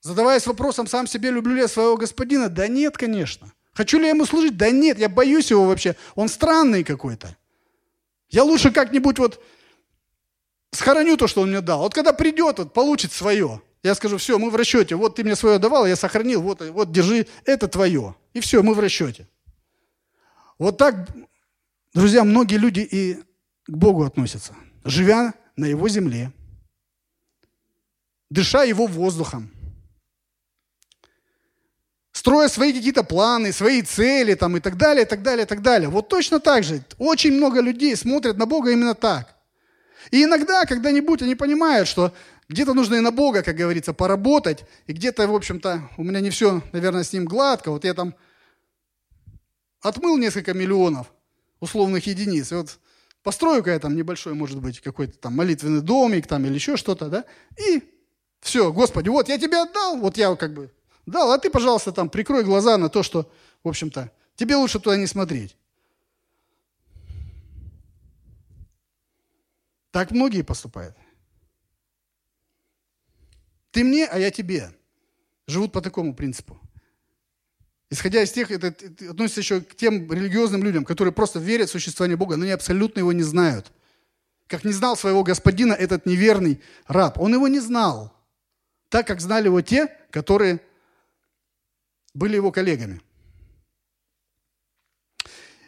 [0.00, 2.48] Задаваясь вопросом сам себе, люблю ли я своего господина?
[2.48, 3.52] Да нет, конечно.
[3.72, 4.56] Хочу ли я ему служить?
[4.56, 5.96] Да нет, я боюсь его вообще.
[6.14, 7.36] Он странный какой-то.
[8.28, 9.42] Я лучше как-нибудь вот
[10.70, 11.80] схороню то, что он мне дал.
[11.80, 13.60] Вот когда придет, вот, получит свое.
[13.82, 14.94] Я скажу, все, мы в расчете.
[14.94, 18.14] Вот ты мне свое давал, я сохранил, вот, вот держи, это твое.
[18.34, 19.28] И все, мы в расчете.
[20.58, 21.08] Вот так,
[21.94, 23.14] друзья, многие люди и
[23.66, 26.32] к Богу относятся живя на его земле,
[28.30, 29.50] дыша его воздухом,
[32.12, 35.62] строя свои какие-то планы, свои цели там, и так далее, и так далее, и так
[35.62, 35.88] далее.
[35.88, 39.34] Вот точно так же очень много людей смотрят на Бога именно так.
[40.10, 42.12] И иногда, когда-нибудь они понимают, что
[42.48, 46.30] где-то нужно и на Бога, как говорится, поработать, и где-то, в общем-то, у меня не
[46.30, 47.70] все, наверное, с ним гладко.
[47.70, 48.14] Вот я там
[49.82, 51.12] отмыл несколько миллионов
[51.60, 52.78] условных единиц, и вот
[53.28, 57.26] Построю-ка я там небольшой, может быть, какой-то там молитвенный домик там или еще что-то, да,
[57.58, 57.82] и
[58.40, 60.72] все, Господи, вот я тебе отдал, вот я как бы
[61.04, 63.30] дал, а ты, пожалуйста, там прикрой глаза на то, что,
[63.62, 65.58] в общем-то, тебе лучше туда не смотреть.
[69.90, 70.96] Так многие поступают.
[73.72, 74.74] Ты мне, а я тебе.
[75.46, 76.58] Живут по такому принципу.
[77.90, 78.74] Исходя из тех, это,
[79.08, 82.98] относится еще к тем религиозным людям, которые просто верят в существование Бога, но они абсолютно
[82.98, 83.72] его не знают.
[84.46, 87.18] Как не знал своего господина этот неверный раб.
[87.18, 88.12] Он его не знал,
[88.90, 90.60] так как знали его те, которые
[92.12, 93.00] были его коллегами.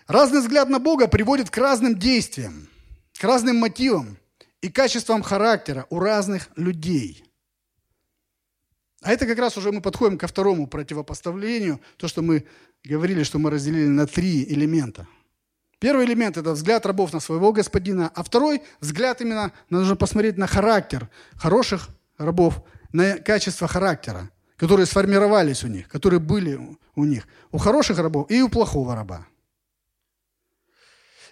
[0.06, 2.68] Разный взгляд на Бога приводит к разным действиям,
[3.18, 4.18] к разным мотивам
[4.60, 7.24] и качествам характера у разных людей–
[9.02, 12.46] а это как раз уже мы подходим ко второму противопоставлению, то, что мы
[12.84, 15.06] говорили, что мы разделили на три элемента.
[15.78, 20.46] Первый элемент– это взгляд рабов на своего господина, а второй взгляд именно, нужно посмотреть на
[20.46, 26.60] характер хороших рабов, на качество характера, которые сформировались у них, которые были
[26.94, 29.26] у них, у хороших рабов и у плохого раба.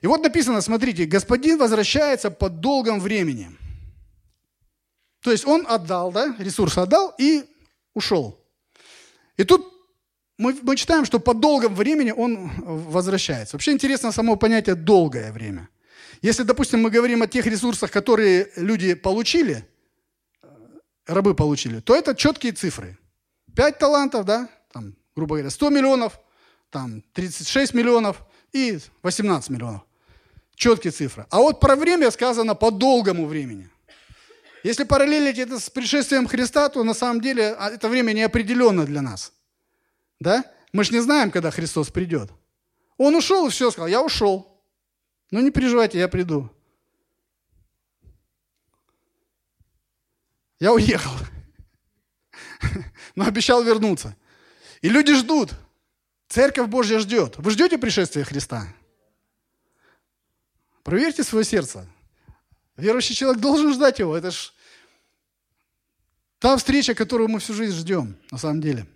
[0.00, 3.50] И вот написано, смотрите, господин возвращается по долгом времени.
[5.20, 7.44] То есть он отдал, да, ресурс отдал и
[7.98, 8.40] ушел.
[9.36, 9.74] И тут
[10.38, 13.56] мы, мы читаем, что по долгом времени он возвращается.
[13.56, 15.68] Вообще интересно само понятие «долгое время».
[16.22, 19.64] Если, допустим, мы говорим о тех ресурсах, которые люди получили,
[20.42, 20.48] э,
[21.06, 22.98] рабы получили, то это четкие цифры.
[23.54, 26.18] 5 талантов, да, там, грубо говоря, 100 миллионов,
[26.70, 29.82] там, 36 миллионов и 18 миллионов.
[30.54, 31.26] Четкие цифры.
[31.30, 33.68] А вот про время сказано по долгому времени–
[34.62, 39.02] если параллелить это с пришествием Христа, то на самом деле а, это время неопределенно для
[39.02, 39.32] нас.
[40.20, 40.44] Да?
[40.72, 42.30] Мы же не знаем, когда Христос придет.
[42.96, 44.60] Он ушел и все, сказал, я ушел.
[45.30, 46.50] Ну не переживайте, я приду.
[50.58, 51.12] Я уехал.
[53.14, 54.16] но обещал вернуться.
[54.80, 55.52] И люди ждут.
[56.28, 57.36] Церковь Божья ждет.
[57.38, 58.66] Вы ждете пришествия Христа?
[60.82, 61.86] Проверьте свое сердце.
[62.78, 64.16] Верующий человек должен ждать его.
[64.16, 64.52] Это ж
[66.38, 68.86] та встреча, которую мы всю жизнь ждем, на самом деле.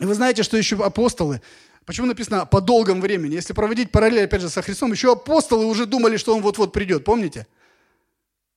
[0.00, 1.42] И вы знаете, что еще апостолы,
[1.84, 3.34] почему написано по долгом времени?
[3.34, 7.04] Если проводить параллель, опять же, со Христом, еще апостолы уже думали, что он вот-вот придет,
[7.04, 7.46] помните?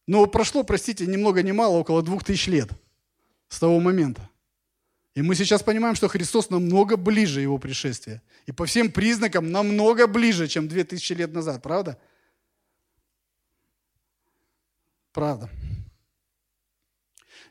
[0.07, 2.69] Но прошло, простите, ни много ни мало, около двух тысяч лет
[3.49, 4.29] с того момента.
[5.13, 8.21] И мы сейчас понимаем, что Христос намного ближе его пришествия.
[8.45, 11.91] И по всем признакам намного ближе, чем две тысячи лет назад, правда?
[11.91, 12.01] Правда.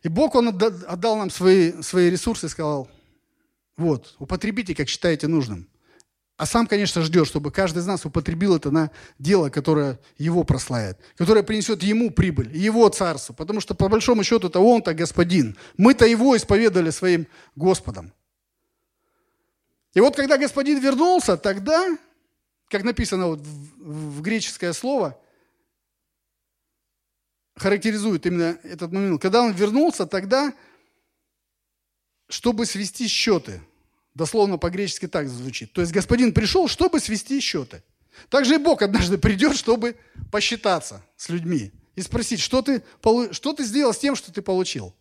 [0.02, 2.88] И Бог, Он отдал нам свои, свои ресурсы и сказал,
[3.76, 5.68] вот, употребите, как считаете нужным.
[6.36, 10.98] А сам, конечно, ждет, чтобы каждый из нас употребил это на дело, которое его прославит,
[11.16, 13.34] которое принесет ему прибыль, его царству.
[13.34, 15.56] Потому что, по большому счету, это он-то господин.
[15.78, 18.12] Мы-то его исповедовали своим Господом.
[19.94, 21.96] И вот когда господин вернулся, тогда,
[22.68, 25.18] как написано вот в, в греческое слово,
[27.56, 29.20] характеризует именно этот момент.
[29.20, 30.52] Когда он вернулся, тогда,
[32.28, 33.60] чтобы свести счеты–
[34.16, 35.74] Дословно по-гречески так звучит.
[35.74, 37.82] То есть господин пришел, чтобы свести счеты.
[38.30, 39.94] Также и Бог однажды придет, чтобы
[40.32, 42.82] посчитаться с людьми и спросить, что ты,
[43.32, 44.94] что ты сделал с тем, что ты получил.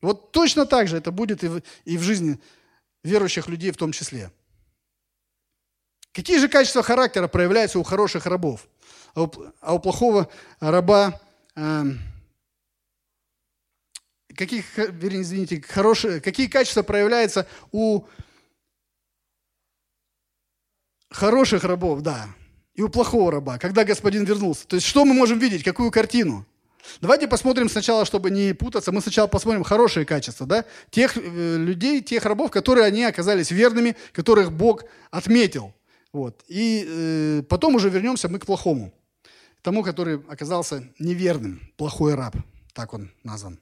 [0.00, 2.38] Вот точно так же это будет и в, и в жизни
[3.02, 4.30] верующих людей в том числе.
[6.12, 8.68] Какие же качества характера проявляются у хороших рабов?
[9.14, 10.28] А у, а у плохого
[10.60, 11.20] раба,
[11.56, 11.84] э,
[14.34, 18.04] какие, вернее, извините, хорошие, какие качества проявляются у
[21.10, 22.28] хороших рабов, да,
[22.74, 24.66] и у плохого раба, когда господин вернулся.
[24.66, 26.46] То есть что мы можем видеть, какую картину?
[27.00, 32.00] Давайте посмотрим сначала, чтобы не путаться, мы сначала посмотрим хорошие качества, да, тех э, людей,
[32.02, 35.72] тех рабов, которые они оказались верными, которых Бог отметил.
[36.12, 36.42] Вот.
[36.48, 38.92] И э, потом уже вернемся мы к плохому,
[39.62, 42.36] тому, который оказался неверным, плохой раб,
[42.74, 43.58] так он назван.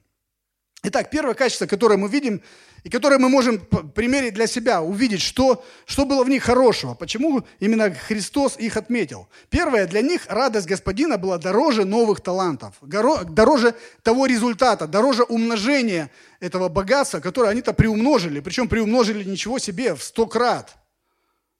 [0.83, 2.41] Итак, первое качество, которое мы видим,
[2.83, 7.43] и которое мы можем примерить для себя, увидеть, что, что было в них хорошего, почему
[7.59, 9.27] именно Христос их отметил.
[9.51, 16.09] Первое, для них радость Господина была дороже новых талантов, дороже того результата, дороже умножения
[16.39, 20.75] этого богатства, которое они-то приумножили, причем приумножили ничего себе в сто крат.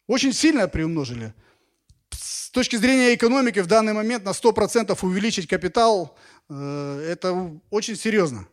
[0.08, 1.36] Очень сильно приумножили.
[2.52, 6.18] Точки зрения экономики в данный момент на 100% увеличить капитал,
[6.50, 8.46] э, это очень серьезно.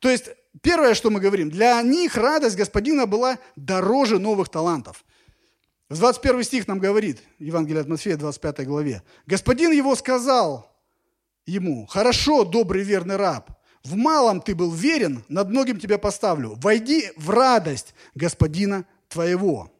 [0.00, 0.28] То есть,
[0.60, 5.02] первое, что мы говорим, для них радость Господина была дороже новых талантов.
[5.88, 10.70] В 21 стих нам говорит, Евангелие от Матфея, 25 главе, «Господин его сказал
[11.46, 13.50] ему, хорошо, добрый верный раб,
[13.82, 16.54] в малом ты был верен, над многим тебя поставлю.
[16.56, 19.73] Войди в радость Господина твоего».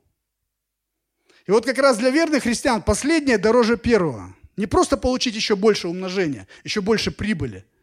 [1.47, 4.35] И вот как раз для верных христиан последнее дороже первого.
[4.57, 7.65] Не просто получить еще больше умножения, еще больше прибыли–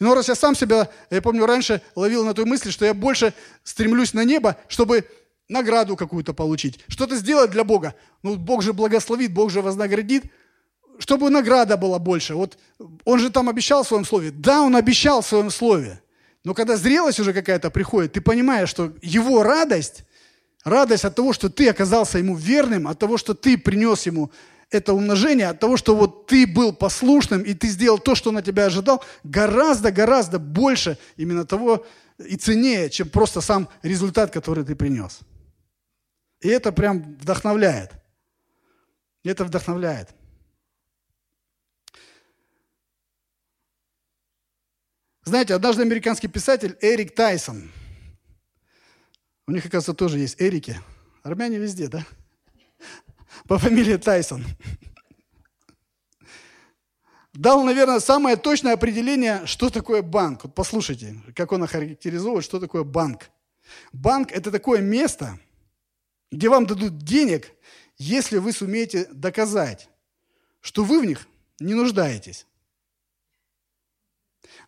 [0.00, 3.32] но раз я сам себя, я помню, раньше ловил на той мысли, что я больше
[3.62, 5.04] стремлюсь на небо, чтобы
[5.48, 7.94] награду какую-то получить, что-то сделать для Бога.
[8.22, 10.24] Ну, Бог же благословит, Бог же вознаградит,
[10.98, 12.34] чтобы награда была больше.
[12.34, 12.58] Вот
[13.04, 14.30] он же там обещал в своем слове.
[14.30, 16.02] Да, он обещал в своем слове.
[16.44, 20.04] Но когда зрелость уже какая-то приходит, ты понимаешь, что его радость,
[20.64, 24.32] радость от того, что ты оказался ему верным, от того, что ты принес ему
[24.70, 28.42] это умножение от того, что вот ты был послушным, и ты сделал то, что на
[28.42, 31.86] тебя ожидал, гораздо-гораздо больше именно того
[32.18, 35.20] и ценнее, чем просто сам результат, который ты принес.
[36.40, 37.92] И это прям вдохновляет.
[39.22, 40.10] Это вдохновляет.
[45.24, 47.70] Знаете, однажды американский писатель Эрик Тайсон,
[49.46, 50.80] у них, оказывается, тоже есть Эрики,
[51.22, 52.04] армяне везде, да?
[53.46, 54.44] по фамилии Тайсон.
[57.32, 60.44] Дал, наверное, самое точное определение, что такое банк.
[60.44, 63.30] Вот послушайте, как он охарактеризует, что такое банк.
[63.92, 65.38] Банк– это такое место,
[66.30, 67.50] где вам дадут денег,
[67.98, 69.88] если вы сумеете доказать,
[70.60, 71.26] что вы в них
[71.58, 72.46] не нуждаетесь.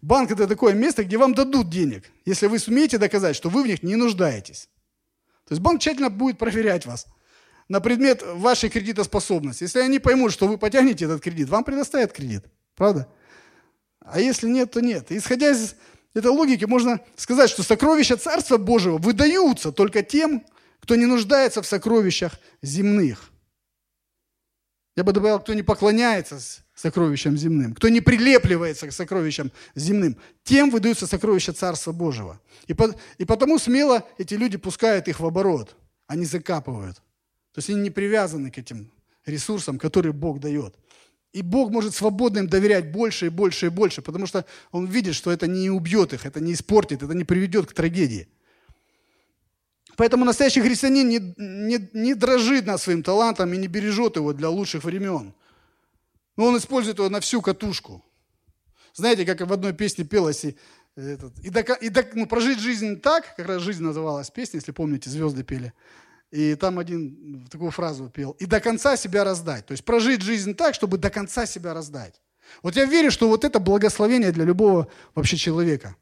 [0.02, 3.66] Банк– это такое место, где вам дадут денег, если вы сумеете доказать, что вы в
[3.66, 4.68] них не нуждаетесь.
[5.46, 7.06] То есть банк тщательно будет проверять вас–
[7.68, 9.64] на предмет вашей кредитоспособности.
[9.64, 12.44] Если они поймут, что вы потянете этот кредит, вам предоставят кредит.
[12.76, 13.08] Правда?
[14.00, 15.10] А если нет, то нет.
[15.10, 15.74] Исходя из
[16.14, 20.44] этой логики, можно сказать, что сокровища Царства Божьего выдаются только тем,
[20.80, 23.30] кто не нуждается в сокровищах земных.
[24.96, 26.40] Я бы добавил, кто не поклоняется
[26.74, 32.40] сокровищам земным, кто не прилепливается к сокровищам земным, тем выдаются сокровища Царства Божьего.
[32.66, 35.76] И, по, и потому смело эти люди пускают их в оборот,
[36.06, 36.96] они закапывают.
[37.52, 38.90] То есть они не привязаны к этим
[39.26, 40.74] ресурсам, которые Бог дает.
[41.32, 45.14] И Бог может свободно им доверять больше и больше и больше, потому что Он видит,
[45.14, 48.28] что это не убьет их, это не испортит, это не приведет к трагедии.
[49.96, 54.50] Поэтому настоящий христианин не, не, не дрожит над своим талантом и не бережет его для
[54.50, 55.34] лучших времен.
[56.36, 58.04] Но он использует его на всю катушку.
[58.94, 60.56] Знаете, как в одной песне пелось, и,
[60.96, 64.72] этот, и, до, и до, ну, прожить жизнь так, как раз жизнь называлась песня, если
[64.72, 65.72] помните, звезды пели.
[66.30, 68.32] И там один такую фразу пел.
[68.32, 69.66] И до конца себя раздать.
[69.66, 72.20] То есть прожить жизнь так, чтобы до конца себя раздать.
[72.62, 75.96] Вот я верю, что вот это благословение для любого вообще человека.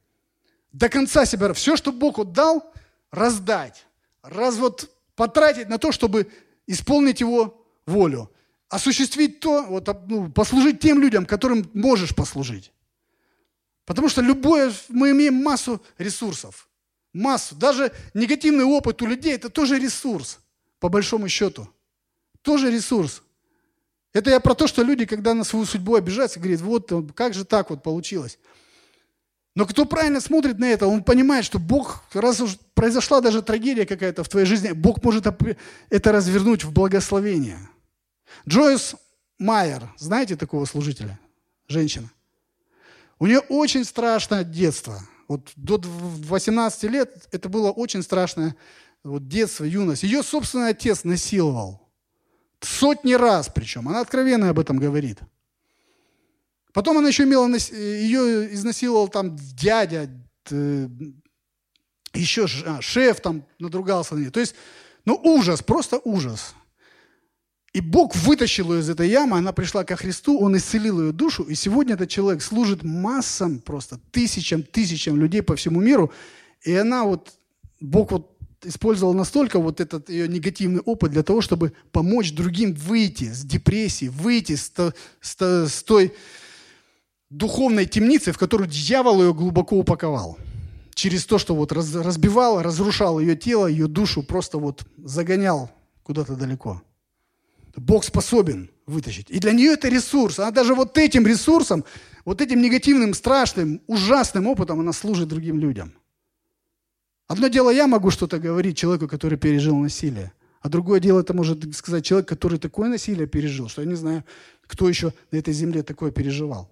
[0.72, 2.72] До конца себя, все, что Бог вот дал,
[3.14, 3.86] раздать,
[4.22, 6.30] раз вот потратить на то, чтобы
[6.66, 8.30] исполнить Его волю,
[8.68, 12.72] осуществить то, вот, ну, послужить тем людям, которым можешь послужить.
[13.84, 16.68] Потому что любое, мы имеем массу ресурсов,
[17.12, 17.54] массу.
[17.54, 20.40] Даже негативный опыт у людей– это тоже ресурс,
[20.80, 21.68] по большому счету.
[22.42, 23.22] Тоже ресурс.
[24.12, 27.44] Это я про то, что люди, когда на свою судьбу обижаются, говорят, вот как же
[27.44, 28.38] так вот получилось.
[29.54, 33.86] Но кто правильно смотрит на это, он понимает, что Бог, раз уж произошла даже трагедия
[33.86, 35.26] какая-то в твоей жизни, Бог может
[35.90, 37.58] это развернуть в благословение.
[38.48, 38.96] Джойс
[39.38, 41.18] Майер, знаете такого служителя?
[41.68, 42.10] Женщина.
[43.20, 45.00] У нее очень страшное детство.
[45.28, 48.56] Вот до 18 лет это было очень страшное
[49.04, 50.02] вот детство, юность.
[50.02, 51.80] Ее собственный отец насиловал.
[52.60, 53.88] Сотни раз причем.
[53.88, 55.20] Она откровенно об этом говорит.
[56.74, 60.10] Потом она еще имела, ее изнасиловал там дядя,
[62.12, 64.30] еще а, шеф там надругался на нее.
[64.30, 64.56] То есть,
[65.04, 66.54] ну ужас, просто ужас.
[67.72, 71.44] И Бог вытащил ее из этой ямы, она пришла ко Христу, Он исцелил ее душу,
[71.44, 76.12] и сегодня этот человек служит массам, просто тысячам, тысячам людей по всему миру,
[76.62, 77.34] и она вот,
[77.80, 83.32] Бог вот использовал настолько вот этот ее негативный опыт для того, чтобы помочь другим выйти
[83.32, 84.72] с депрессии, выйти с,
[85.20, 85.36] с,
[85.68, 86.12] с той
[87.36, 90.38] духовной темницы, в которую дьявол ее глубоко упаковал.
[90.94, 95.70] Через то, что вот разбивал, разрушал ее тело, ее душу, просто вот загонял
[96.04, 96.82] куда-то далеко.
[97.76, 99.30] Бог способен вытащить.
[99.30, 100.38] И для нее это ресурс.
[100.38, 101.84] Она даже вот этим ресурсом,
[102.24, 105.92] вот этим негативным, страшным, ужасным опытом она служит другим людям.
[107.26, 110.32] Одно дело, я могу что-то говорить человеку, который пережил насилие.
[110.60, 114.24] А другое дело, это может сказать человек, который такое насилие пережил, что я не знаю,
[114.66, 116.70] кто еще на этой земле такое переживал.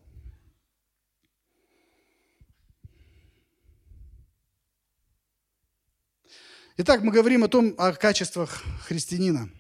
[6.79, 9.51] Итак, мы говорим о том, о качествах христианина,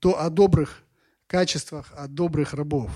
[0.00, 0.82] то о добрых
[1.28, 2.90] качествах, о добрых рабов.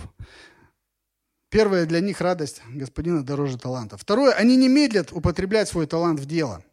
[1.49, 3.97] Первое, для них радость господина дороже таланта.
[3.97, 6.65] Второе, они не медлят употреблять свой талант в дело.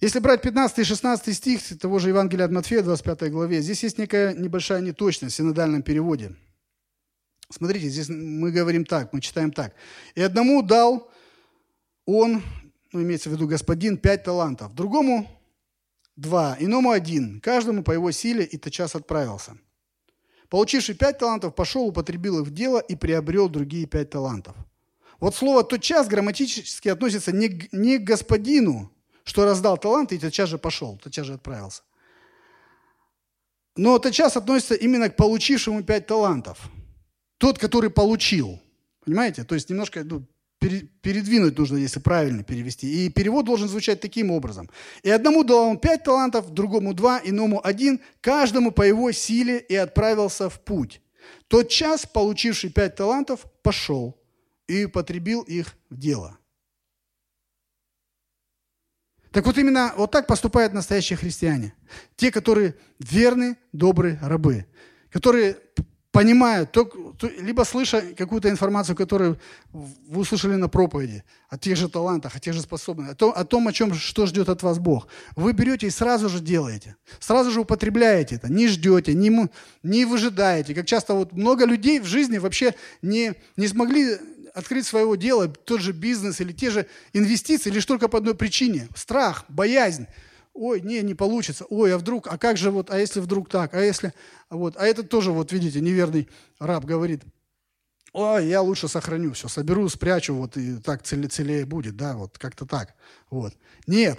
[0.00, 3.96] Если брать 15 и 16 стих того же Евангелия от Матфея, 25 главе, здесь есть
[3.96, 6.34] некая небольшая неточность в синодальном переводе.
[7.48, 9.72] Смотрите, здесь мы говорим так, мы читаем так.
[10.16, 11.08] «И одному дал
[12.04, 12.42] он
[12.94, 15.28] ну, имеется в виду господин, пять талантов, другому
[16.16, 19.58] два, иному один, каждому по его силе, и тотчас отправился.
[20.48, 24.54] Получивший пять талантов, пошел, употребил их в дело и приобрел другие пять талантов.
[25.18, 28.92] Вот слово «тотчас» грамматически относится не, не к господину,
[29.24, 31.82] что раздал таланты и тотчас же пошел, тотчас же отправился.
[33.76, 36.70] Но тотчас относится именно к получившему пять талантов.
[37.38, 38.60] Тот, который получил.
[39.04, 39.42] Понимаете?
[39.44, 40.24] То есть немножко ну,
[41.02, 43.06] передвинуть нужно, если правильно перевести.
[43.06, 44.70] И перевод должен звучать таким образом.
[45.02, 49.74] «И одному дал он пять талантов, другому два, иному один, каждому по его силе, и
[49.74, 51.00] отправился в путь.
[51.48, 54.20] Тот час, получивший пять талантов, пошел
[54.66, 56.38] и употребил их в дело».
[59.30, 61.74] Так вот именно вот так поступают настоящие христиане.
[62.14, 64.66] Те, которые верны, добрые рабы,
[65.10, 65.56] которые
[66.14, 66.84] понимают, то,
[67.18, 69.36] то, либо слыша какую-то информацию, которую
[69.72, 73.44] вы услышали на проповеди, о тех же талантах, о тех же способностях, о том, о,
[73.44, 77.50] том, о чем, что ждет от вас Бог, вы берете и сразу же делаете, сразу
[77.50, 79.50] же употребляете это, не ждете, не,
[79.82, 80.72] не выжидаете.
[80.72, 84.16] Как часто вот много людей в жизни вообще не, не смогли
[84.54, 88.86] открыть своего дела, тот же бизнес или те же инвестиции, лишь только по одной причине–
[88.94, 90.06] страх, боязнь
[90.54, 93.74] ой, не, не получится, ой, а вдруг, а как же вот, а если вдруг так,
[93.74, 94.14] а если,
[94.48, 96.28] вот, а этот тоже, вот видите, неверный
[96.58, 97.22] раб говорит,
[98.12, 102.38] ой, я лучше сохраню все, соберу, спрячу, вот, и так целее, целее будет, да, вот,
[102.38, 102.94] как-то так,
[103.30, 103.52] вот.
[103.86, 104.18] Нет,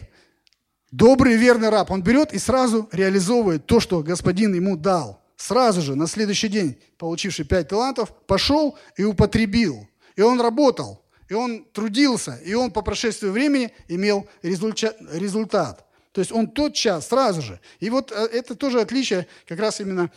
[0.96, 5.22] Добрый верный раб, он берет и сразу реализовывает то, что господин ему дал.
[5.36, 9.90] Сразу же, на следующий день, получивший пять талантов, пошел и употребил.
[10.16, 15.85] И он работал, и он трудился, и он по прошествию времени имел результат.
[16.16, 17.60] То есть он тот час, сразу же.
[17.82, 20.10] И вот э, это тоже отличие как раз именно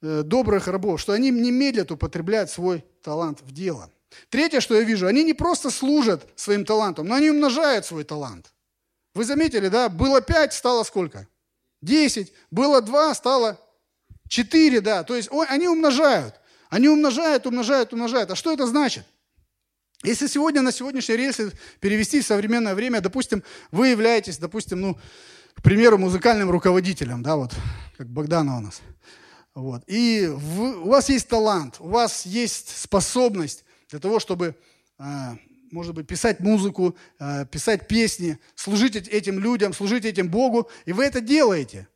[0.00, 3.90] э, добрых рабов, что они не медлят употреблять свой талант в дело.
[4.30, 8.50] Третье, что я вижу, они не просто служат своим талантом, но они умножают свой талант.
[9.14, 9.90] Вы заметили, да?
[9.90, 11.28] Было пять, стало сколько?
[11.82, 12.32] Десять.
[12.50, 13.60] Было два, стало
[14.28, 15.04] четыре, да.
[15.04, 16.34] То есть они умножают.
[16.70, 18.30] Они умножают, умножают, умножают.
[18.30, 19.04] А что это значит?
[20.02, 24.98] Если сегодня на сегодняшние рельсы перевести в современное время, допустим, вы являетесь, допустим, ну,
[25.54, 27.54] к примеру, музыкальным руководителем, да, вот,
[27.96, 28.82] как Богдана у нас.
[29.54, 29.82] Вот.
[29.86, 34.56] И вы, у вас есть талант, у вас есть способность для того, чтобы,
[34.98, 35.36] а,
[35.70, 41.04] может быть, писать музыку, а, писать песни, служить этим людям, служить этим Богу, и вы
[41.04, 41.88] это делаете.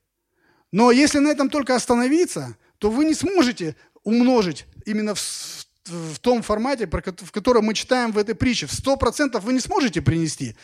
[0.71, 6.43] Но если на этом только остановиться, то вы не сможете умножить именно в, в том
[6.43, 8.67] формате, в котором мы читаем в этой притче.
[8.67, 10.57] В сто процентов вы не сможете принести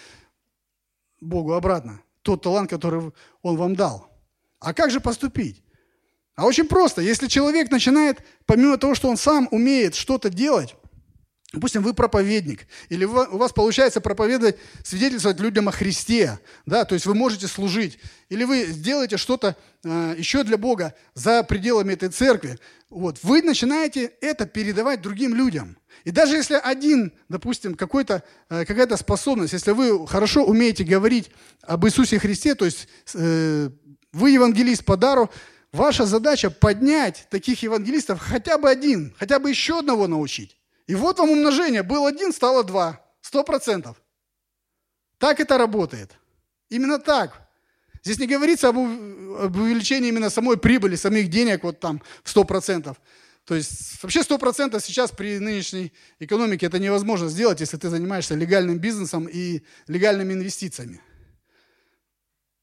[1.20, 3.12] Богу обратно тот талант, который
[3.42, 4.08] Он вам дал.
[4.60, 5.62] А как же поступить?
[6.34, 7.02] А очень просто.
[7.02, 10.74] Если человек начинает, помимо того, что он сам умеет что-то делать,
[11.52, 17.04] Допустим, вы проповедник, или у вас получается проповедовать, свидетельствовать людям о Христе, да, то есть
[17.04, 17.98] вы можете служить,
[18.30, 19.54] или вы сделаете что-то
[19.84, 22.58] э, еще для Бога за пределами этой церкви,
[22.92, 25.78] вот, вы начинаете это передавать другим людям.
[26.04, 31.30] И даже если один, допустим, какой-то, э, какая-то способность, если вы хорошо умеете говорить
[31.62, 33.70] об Иисусе Христе, то есть э,
[34.12, 35.30] вы евангелист по дару,
[35.72, 40.58] ваша задача поднять таких евангелистов хотя бы один, хотя бы еще одного научить.
[40.86, 41.82] И вот вам умножение.
[41.82, 43.00] Был один, стало два.
[43.22, 43.96] Сто процентов.
[45.18, 46.12] Так это работает.
[46.68, 47.48] Именно так.
[48.04, 52.44] Здесь не говорится об, об увеличении именно самой прибыли, самих денег вот там в сто
[52.44, 53.00] процентов.
[53.44, 58.34] То есть вообще сто процентов сейчас при нынешней экономике это невозможно сделать, если ты занимаешься
[58.34, 61.00] легальным бизнесом и легальными инвестициями.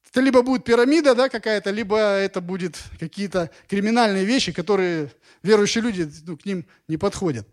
[0.10, 5.12] Это либо будет пирамида да, какая-то, либо это будет какие-то криминальные вещи, которые
[5.44, 7.48] верующие люди ну, к ним не подходят.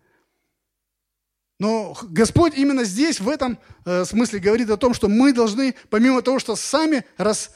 [1.59, 6.23] Но Господь именно здесь, в этом э, смысле, говорит о том, что мы должны, помимо
[6.23, 7.51] того, что сами раз,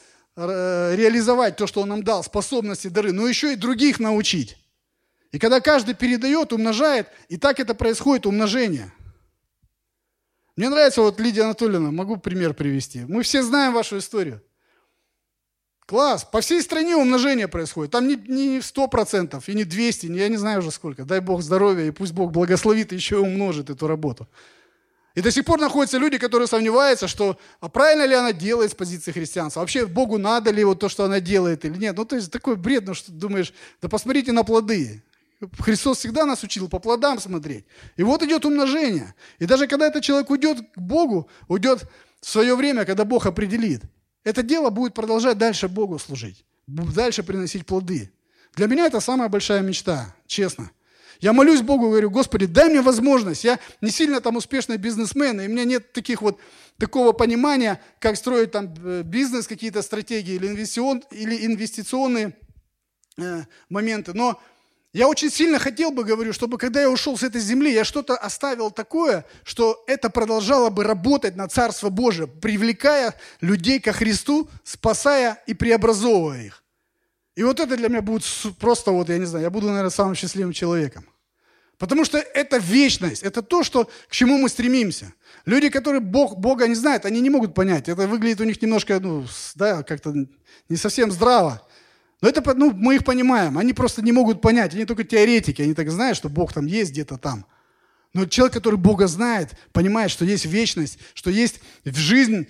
[0.47, 4.57] реализовать то, что Он нам дал, способности, дары, но еще и других научить.
[5.31, 8.91] И когда каждый передает, умножает, и так это происходит, умножение.
[10.55, 13.05] Мне нравится вот Лидия Анатольевна, могу пример привести.
[13.07, 14.43] Мы все знаем вашу историю.
[15.85, 16.23] Класс.
[16.23, 17.91] По всей стране умножение происходит.
[17.91, 21.03] Там не, не 100% и не 200, не, я не знаю уже сколько.
[21.03, 24.27] Дай Бог здоровья, и пусть Бог благословит и еще умножит эту работу.
[25.15, 28.75] И до сих пор находятся люди, которые сомневаются, что а правильно ли она делает с
[28.75, 29.59] позиции христианства.
[29.59, 31.97] Вообще Богу надо ли вот то, что она делает или нет.
[31.97, 35.03] Ну, то есть такой бред, ну, что думаешь, да посмотрите на плоды.
[35.59, 37.65] Христос всегда нас учил по плодам смотреть.
[37.97, 39.15] И вот идет умножение.
[39.39, 41.83] И даже когда этот человек уйдет к Богу, уйдет
[42.21, 43.81] в свое время, когда Бог определит–
[44.23, 48.11] это дело будет продолжать дальше Богу служить, дальше приносить плоды.
[48.55, 50.71] Для меня это самая большая мечта, честно.
[51.21, 53.43] Я молюсь Богу, говорю, Господи, дай мне возможность.
[53.43, 56.39] Я не сильно там успешный бизнесмен, и у меня нет таких вот,
[56.79, 62.35] такого понимания, как строить там э, бизнес, какие-то стратегии или, инвестицион, или инвестиционные
[63.17, 64.13] э, моменты.
[64.15, 64.41] Но
[64.93, 68.17] я очень сильно хотел бы, говорю, чтобы когда я ушел с этой земли, я что-то
[68.17, 75.37] оставил такое, что это продолжало бы работать на Царство Божие, привлекая людей ко Христу, спасая
[75.45, 76.63] и преобразовывая их.
[77.35, 78.23] И вот это для меня будет
[78.59, 81.05] просто, вот я не знаю, я буду, наверное, самым счастливым человеком.
[81.81, 85.15] Потому что это вечность, это то, что, к чему мы стремимся.
[85.45, 87.89] Люди, которые Бог, Бога не знают, они не могут понять.
[87.89, 89.25] Это выглядит у них немножко, ну,
[89.55, 90.13] да, как-то
[90.69, 91.67] не совсем здраво.
[92.21, 95.73] Но это, ну, мы их понимаем, они просто не могут понять, они только теоретики, они
[95.73, 97.47] так знают, что Бог там есть где-то там.
[98.13, 102.47] Но человек, который Бога знает, понимает, что есть вечность, что есть жизнь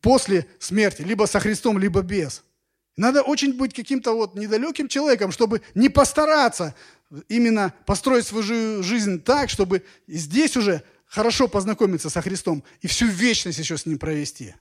[0.00, 2.42] после смерти, либо со Христом, либо без.
[2.96, 6.74] Надо очень быть каким-то вот недалеким человеком, чтобы не постараться
[7.28, 13.58] именно построить свою жизнь так, чтобы здесь уже хорошо познакомиться со Христом и всю вечность
[13.58, 14.54] еще с Ним провести.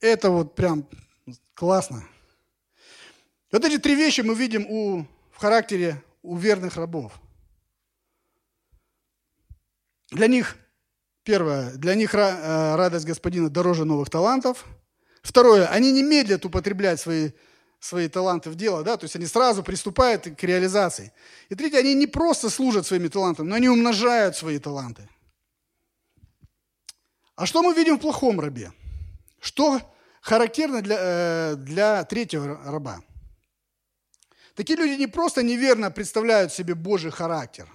[0.00, 0.86] Это вот прям
[1.54, 2.04] классно.
[3.50, 7.12] Вот эти три вещи мы видим у, в характере у верных рабов.
[10.10, 10.56] Для них,
[11.24, 14.64] первое, для них э, радость господина дороже новых талантов.
[15.22, 17.30] Второе, они не медлят употреблять свои,
[17.80, 21.12] свои таланты в дело, да, то есть они сразу приступают к реализации.
[21.48, 25.08] И третье, они не просто служат своими талантами, но они умножают свои таланты.
[27.36, 28.72] А что мы видим в плохом рабе?
[29.40, 29.80] Что
[30.26, 33.00] характерно для, э, для третьего раба.
[34.54, 37.66] Такие люди не просто неверно представляют себе Божий характер.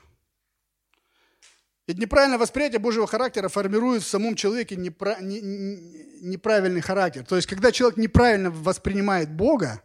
[1.87, 7.25] Ведь неправильное восприятие Божьего характера формирует в самом человеке неправильный характер.
[7.25, 9.81] То есть, когда человек неправильно воспринимает Бога,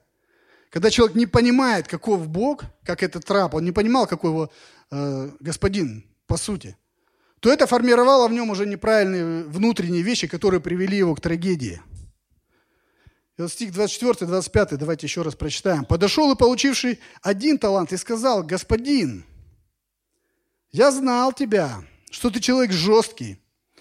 [0.77, 4.51] когда человек не понимает, каков Бог, как этот раб, он не понимал, какой его
[4.91, 6.77] э, господин, по сути,
[7.41, 11.81] то это формировало в нем уже неправильные внутренние вещи, которые привели его к трагедии.
[13.39, 15.87] И вот стих 24, 25, давайте еще раз прочитаем.
[15.87, 19.24] «Подошел и получивший один талант и сказал, «Господин,
[20.72, 23.41] я знал тебя, что ты человек жесткий,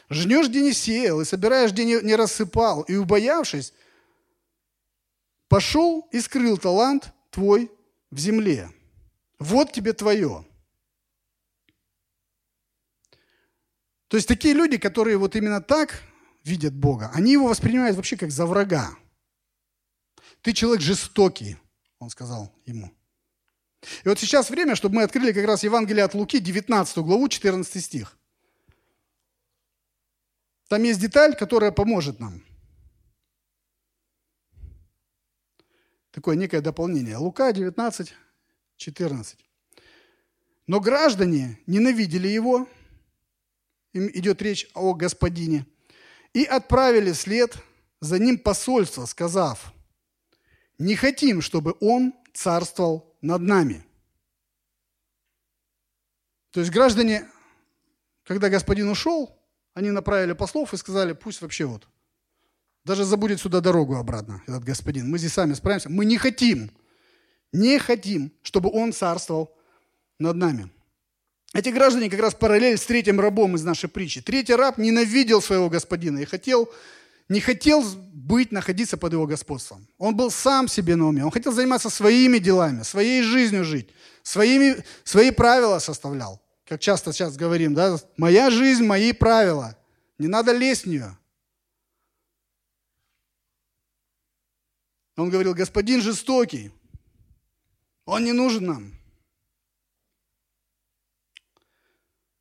[0.09, 3.73] жнешь, где не сеял, и собираешь, где не, рассыпал, и, убоявшись,
[5.47, 7.71] пошел и скрыл талант твой
[8.11, 8.71] в земле.
[9.39, 10.45] Вот тебе твое».
[14.07, 16.01] То есть такие люди, которые вот именно так
[16.43, 18.95] видят Бога, они его воспринимают вообще как за врага.
[20.41, 21.57] Ты человек жестокий,
[21.97, 22.95] он сказал ему.
[24.03, 27.83] И вот сейчас время, чтобы мы открыли как раз Евангелие от Луки, 19 главу, 14
[27.83, 28.17] стих.
[30.67, 32.44] Там есть деталь, которая поможет нам.
[36.15, 37.17] Такое некое дополнение.
[37.17, 38.13] Лука 19,
[38.77, 39.37] 14.
[40.65, 42.69] Но граждане ненавидели его,
[43.91, 45.65] им идет речь о господине,
[46.31, 47.57] и отправили след
[47.99, 49.73] за ним посольство, сказав,
[50.77, 53.85] не хотим, чтобы он царствовал над нами.
[56.51, 57.29] То есть граждане,
[58.23, 59.37] когда господин ушел,
[59.73, 61.89] они направили послов и сказали, пусть вообще вот,
[62.85, 65.09] даже забудет сюда дорогу обратно, этот господин.
[65.09, 65.89] Мы здесь сами справимся.
[65.89, 66.71] Мы не хотим,
[67.51, 69.51] не хотим, чтобы он царствовал
[70.19, 70.69] над нами.
[71.53, 74.21] Эти граждане как раз параллель с третьим рабом из нашей притчи.
[74.21, 76.69] Третий раб ненавидел своего господина и хотел
[77.27, 77.83] не хотел
[78.13, 79.87] быть, находиться под его господством.
[79.97, 81.25] Он был сам себе на уме.
[81.25, 83.89] Он хотел заниматься своими делами, своей жизнью жить,
[84.21, 86.39] своими, свои правила составлял.
[86.67, 89.75] Как часто сейчас говорим, да, моя жизнь, мои правила.
[90.19, 91.17] Не надо лезть в нее.
[95.15, 96.71] Он говорил, господин жестокий,
[98.05, 98.93] он не нужен нам.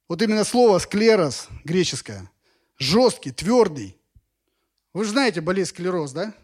[0.08, 2.30] Вот именно слово склероз греческое.
[2.76, 3.96] Жесткий, твердый.
[4.92, 6.34] Вы же знаете болезнь склероз, да?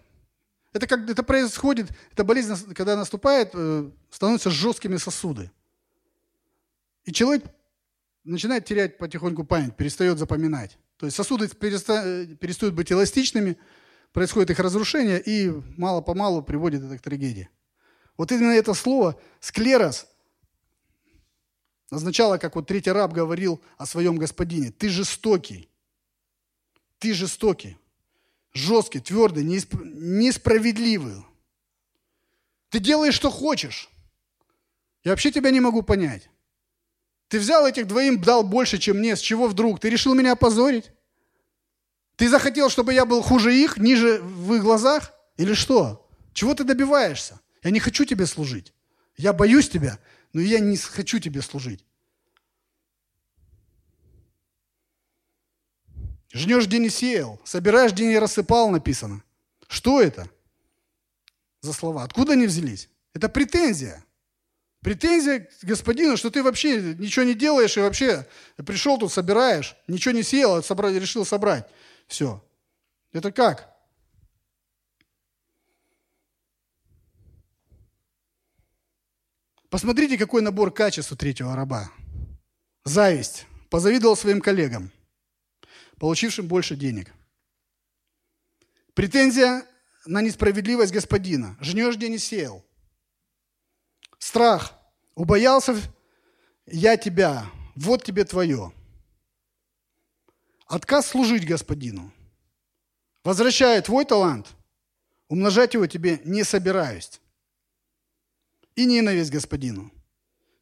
[0.73, 5.51] Это, как, это происходит, эта болезнь, когда наступает, э, становятся жесткими сосуды.
[7.05, 7.45] И человек
[8.23, 10.79] начинает терять потихоньку память, перестает запоминать.
[10.97, 13.57] То есть сосуды перестают быть эластичными,
[14.13, 17.49] происходит их разрушение, и мало-помалу приводит это к трагедии.
[18.17, 20.07] Вот именно это слово «склероз»
[21.91, 25.71] означало, как вот третий раб говорил о своем господине, «ты жестокий,
[26.99, 27.77] ты жестокий»
[28.53, 31.25] жесткий, твердый, несправедливый.
[32.69, 33.89] Ты делаешь, что хочешь.
[35.05, 36.29] Я вообще тебя не могу понять.
[37.29, 39.17] Ты взял этих двоим, дал больше, чем мне.
[39.17, 39.81] С чего вдруг?
[39.81, 40.91] Ты решил меня опозорить?
[42.21, 45.15] Ты захотел, чтобы я был хуже их, ниже в их глазах?
[45.39, 46.07] Или что?
[46.35, 47.41] Чего ты добиваешься?
[47.63, 48.75] Я не хочу тебе служить.
[49.17, 49.99] Я боюсь тебя,
[50.35, 51.83] но я не хочу тебе служить.
[56.31, 59.25] Жнешь, где не сеял, собираешь, где не рассыпал, написано.
[59.67, 60.29] Что это
[61.63, 62.05] за слова?
[62.05, 62.91] Откуда они взялись?
[63.15, 64.05] Это претензия.
[64.83, 68.27] Претензия к господину, что ты вообще ничего не делаешь и вообще
[68.59, 71.67] пришел тут, собираешь, ничего не сеял, а собрать, решил собрать.
[72.11, 72.45] Все.
[73.13, 73.75] Это как?
[79.71, 81.91] Посмотрите, какой набор качеств у третьего раба.
[82.85, 83.47] Зависть.
[83.71, 84.93] Позавидовал своим коллегам
[86.01, 87.13] получившим больше денег.
[88.95, 89.65] Претензия
[90.07, 91.57] на несправедливость господина.
[91.61, 92.65] Жнешь, где не сеял.
[94.19, 94.75] Страх.
[95.15, 95.77] Убоялся
[96.67, 97.47] я тебя.
[97.77, 98.73] Вот тебе твое.
[100.71, 102.13] Отказ служить господину.
[103.25, 104.47] Возвращаю твой талант.
[105.27, 107.21] Умножать его тебе не собираюсь.
[108.77, 109.91] И ненависть господину.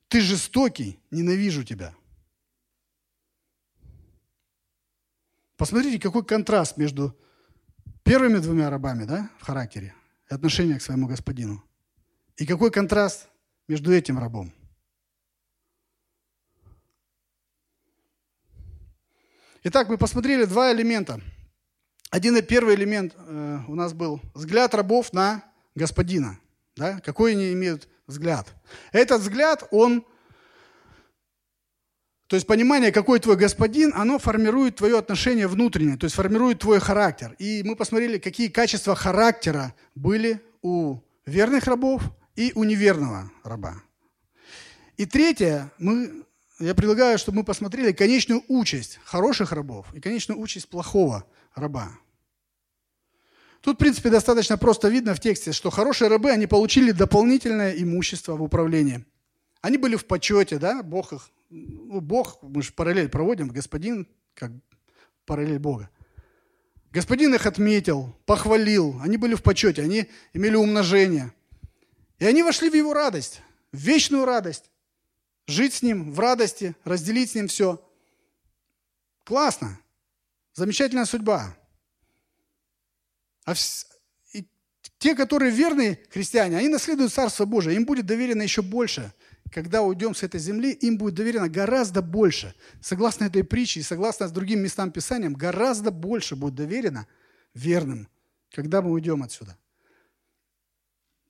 [0.09, 1.95] Ты жестокий, ненавижу тебя.
[5.59, 7.15] Посмотрите, какой контраст между
[8.03, 9.95] первыми двумя рабами да, в характере
[10.31, 11.63] и отношение к своему господину.
[12.39, 13.29] И какой контраст
[13.69, 14.55] между этим рабом.
[19.65, 21.21] Итак, мы посмотрели два элемента.
[22.11, 25.43] Один и первый элемент э, у нас был взгляд рабов на
[25.75, 26.39] господина.
[26.77, 27.01] Да?
[27.01, 28.47] Какой они имеют взгляд?
[28.93, 30.05] Этот взгляд, он
[32.29, 36.79] То есть понимание, какой твой господин, оно формирует твое отношение внутреннее, то есть формирует твой
[36.79, 37.35] характер.
[37.41, 42.03] И мы посмотрели, какие качества характера были у верных рабов
[42.37, 43.83] и у неверного раба.
[44.97, 46.25] И третье, мы,
[46.59, 51.91] я предлагаю, чтобы мы посмотрели конечную участь хороших рабов и конечную участь плохого раба.
[53.61, 58.35] Тут, в принципе, достаточно просто видно в тексте, что хорошие рабы, они получили дополнительное имущество
[58.37, 59.05] в управлении.
[59.61, 64.53] Они были в почете, да, Бог их ну, Бог, мы же параллель проводим, господин как
[65.25, 65.91] параллель Бога.
[66.91, 71.33] Господин их отметил, похвалил, они были в почете, они имели умножение.
[72.19, 73.43] И они вошли в его радость,
[73.73, 74.71] в вечную радость.
[75.49, 77.85] Жить с ним в радости, разделить с ним все.
[79.25, 79.81] Классно.
[80.55, 81.57] Замечательная судьба.
[83.45, 83.55] А
[84.33, 84.47] и
[84.99, 89.13] те, которые верные христиане, они наследуют Царство Божие, им будет доверено еще больше–
[89.51, 92.55] когда уйдем с этой земли, им будет доверено гораздо больше.
[92.81, 97.07] Согласно этой притче и согласно с другим местам Писания, гораздо больше будет доверено
[97.55, 98.09] верным,
[98.51, 99.57] когда мы уйдем отсюда.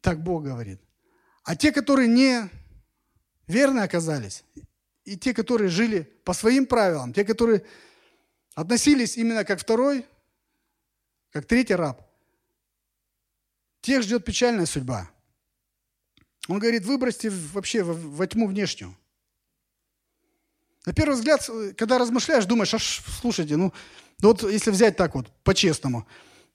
[0.00, 0.80] Так Бог говорит.
[1.44, 2.48] А те, которые не
[3.48, 4.44] верны оказались,
[5.04, 7.64] и те, которые жили по своим правилам, те, которые
[8.54, 10.06] относились именно как второй,
[11.30, 12.00] как третий раб,
[13.80, 15.10] тех ждет печальная судьба–
[16.48, 18.96] он говорит, выбросьте вообще во тьму внешнюю.
[20.86, 23.74] На первый взгляд, когда размышляешь, думаешь, аж, слушайте, ну,
[24.20, 26.08] вот если взять так вот, по-честному.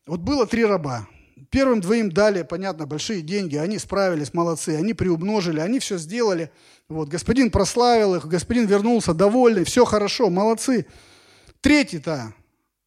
[0.07, 1.07] Вот было три раба.
[1.53, 6.51] Первым двоим дали, понятно, большие деньги, они справились, молодцы, они приумножили, они все сделали.
[6.89, 10.87] Вот, господин прославил их, господин вернулся довольный, все хорошо, молодцы.
[11.61, 12.33] Третий-то,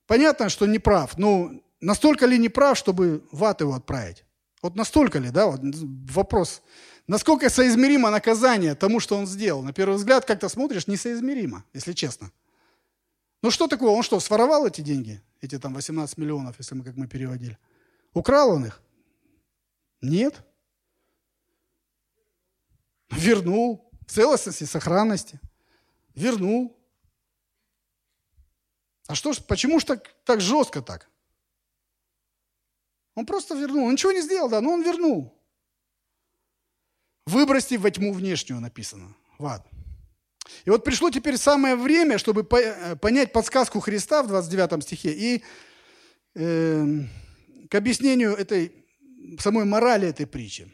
[0.08, 4.24] понятно, что не прав, но настолько ли не прав, чтобы в ад его отправить?
[4.62, 5.60] Вот настолько ли, да, вот
[6.10, 6.60] вопрос
[7.06, 9.62] Насколько соизмеримо наказание тому, что он сделал?
[9.62, 12.32] На первый взгляд, как-то смотришь, несоизмеримо, если честно.
[13.42, 13.90] Ну что такое?
[13.90, 15.22] Он что, своровал эти деньги?
[15.40, 17.56] Эти там 18 миллионов, если мы как мы переводили.
[18.16, 18.80] Украл он их?
[20.00, 20.42] Нет.
[23.10, 23.90] Вернул.
[24.06, 25.38] В целостности, сохранности.
[26.14, 26.74] Вернул.
[29.06, 31.10] А что ж, почему же так, так жестко так?
[33.14, 33.84] Он просто вернул.
[33.84, 35.38] Он ничего не сделал, да, но он вернул.
[37.26, 39.62] Выбросьте во тьму внешнюю, написано, в.
[40.64, 45.44] И вот пришло теперь самое время, чтобы э, понять подсказку Христа в 29 стихе и
[46.34, 47.04] э,
[47.70, 48.72] к объяснению этой
[49.38, 50.70] самой морали этой притчи.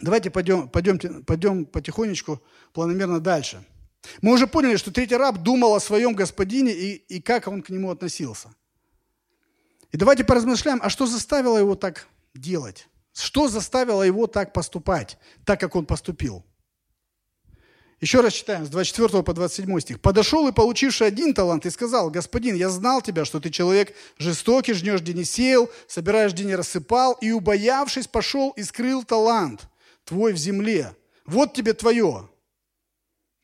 [0.00, 2.42] Давайте пойдем, пойдем, пойдем потихонечку,
[2.72, 3.64] планомерно дальше.
[4.20, 7.70] Мы уже поняли, что третий раб думал о своем господине и, и как он к
[7.70, 8.48] нему относился.
[9.92, 12.88] И давайте поразмышляем, а что заставило его так делать?
[13.12, 16.44] Что заставило его так поступать, так как он поступил?
[18.00, 20.00] Еще раз читаем с 24 по 27 стих.
[20.00, 24.72] «Подошел и, получивший один талант, и сказал, «Господин, я знал тебя, что ты человек жестокий,
[24.72, 29.68] жнешь, где не сеял, собираешь, где не рассыпал, и, убоявшись, пошел и скрыл талант
[30.04, 30.94] твой в земле.
[31.24, 32.28] Вот тебе твое».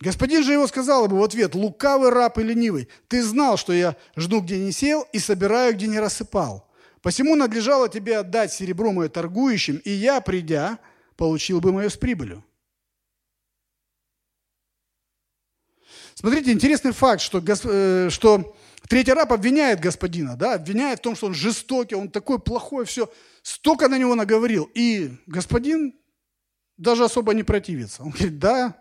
[0.00, 3.96] Господин же его сказал ему в ответ, «Лукавый раб и ленивый, ты знал, что я
[4.16, 6.68] жну, где не сеял, и собираю, где не рассыпал.
[7.02, 10.78] Посему надлежало тебе отдать серебро мое торгующим, и я, придя,
[11.16, 12.44] получил бы мое с прибылью.
[16.20, 18.54] Смотрите, интересный факт, что, э, что
[18.90, 23.10] третий раб обвиняет господина, да, обвиняет в том, что он жестокий, он такой плохой, все.
[23.40, 24.70] Столько на него наговорил.
[24.74, 25.94] И господин
[26.76, 28.02] даже особо не противится.
[28.02, 28.76] Он говорит, да,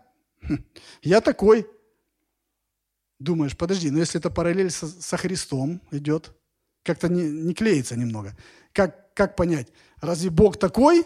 [1.02, 1.66] я такой.
[3.20, 6.34] Думаешь, подожди, но если это параллель со, со Христом идет,
[6.84, 8.36] как-то не, не клеится немного.
[8.74, 9.70] Как, как понять?
[10.02, 11.06] Разве Бог такой?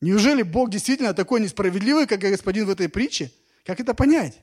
[0.00, 3.30] Неужели Бог действительно такой несправедливый, как господин в этой притче?
[3.64, 4.42] Как это понять?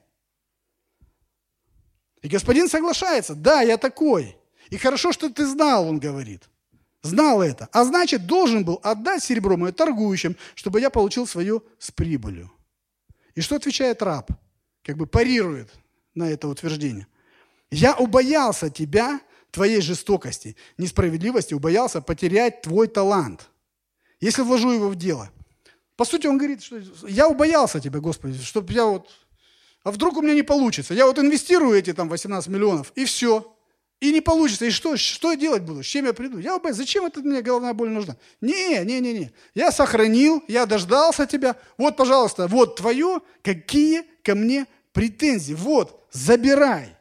[2.26, 4.36] И господин соглашается, да, я такой.
[4.72, 6.50] И хорошо, что ты знал, он говорит.
[7.04, 7.70] Знал это.
[7.72, 12.52] А значит, должен был отдать серебро мое торгующим, чтобы я получил свое с прибылью.
[13.36, 14.32] И что отвечает раб?
[14.84, 15.70] Как бы парирует
[16.16, 17.06] на это утверждение.
[17.70, 19.22] Я убоялся тебя,
[19.52, 23.52] твоей жестокости, несправедливости, убоялся потерять твой талант,
[24.20, 25.30] если вложу его в дело.
[25.96, 29.12] По сути, он говорит, что я убоялся тебя, Господи, чтобы я вот...
[29.86, 30.96] А вдруг у меня не получится?
[30.96, 33.56] Я вот инвестирую эти там 18 миллионов, и все.
[34.00, 34.66] И не получится.
[34.66, 35.84] И что, что я делать буду?
[35.84, 36.40] С чем я приду?
[36.40, 36.76] Я убоюсь.
[36.76, 38.18] Зачем это мне головная боль нужна?
[38.42, 39.32] Не, не, не, не.
[39.54, 41.56] Я сохранил, я дождался тебя.
[41.78, 43.22] Вот, пожалуйста, вот твое.
[43.44, 45.54] Какие ко мне претензии?
[45.54, 46.98] Вот, забирай.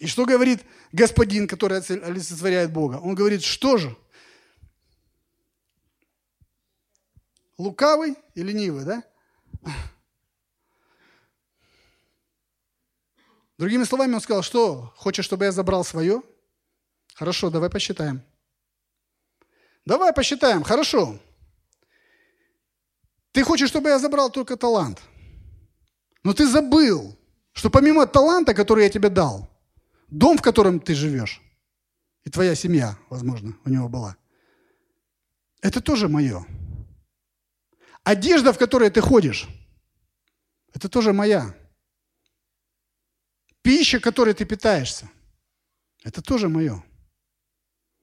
[0.00, 0.60] И что говорит
[0.92, 2.96] господин, который олицетворяет Бога?
[3.02, 3.96] Он говорит, что же?
[7.56, 9.02] Лукавый и ленивый, да?
[13.58, 16.22] Другими словами, он сказал, что, хочешь, чтобы я забрал свое?
[17.14, 18.22] Хорошо, давай посчитаем.
[19.84, 21.18] Давай посчитаем, хорошо.
[23.32, 25.00] Ты хочешь, чтобы я забрал только талант.
[26.24, 27.18] Но ты забыл,
[27.52, 29.48] что помимо таланта, который я тебе дал,
[30.08, 31.40] дом, в котором ты живешь,
[32.24, 34.16] и твоя семья, возможно, у него была,
[35.60, 36.46] это тоже мое.
[38.04, 39.48] Одежда, в которой ты ходишь,
[40.74, 41.54] это тоже моя.
[43.62, 45.08] Пища, которой ты питаешься,
[46.02, 46.82] это тоже мое.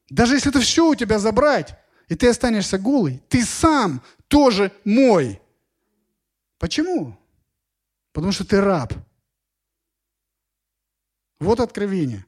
[0.10, 1.78] Даже если это все у тебя забрать,
[2.08, 5.42] и ты останешься голый, ты сам тоже мой.
[6.58, 7.18] Почему?
[8.14, 8.94] Потому что ты раб.
[11.40, 12.26] Вот откровение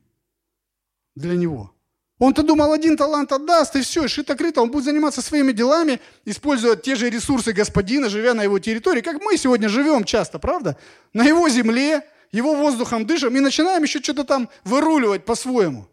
[1.16, 1.74] для него.
[2.22, 6.96] Он-то думал, один талант отдаст, и все, шито-крыто, он будет заниматься своими делами, используя те
[6.96, 10.78] же ресурсы господина, живя на его территории, как мы сегодня живем часто, правда?
[11.14, 15.88] На его земле, его воздухом дышим, и начинаем еще что-то там выруливать по-своему.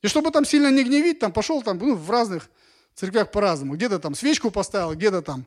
[0.00, 2.48] И чтобы там сильно не гневить, там пошел там, ну, в разных
[2.94, 3.74] церквях по-разному.
[3.74, 5.44] Где-то там свечку поставил, где-то там,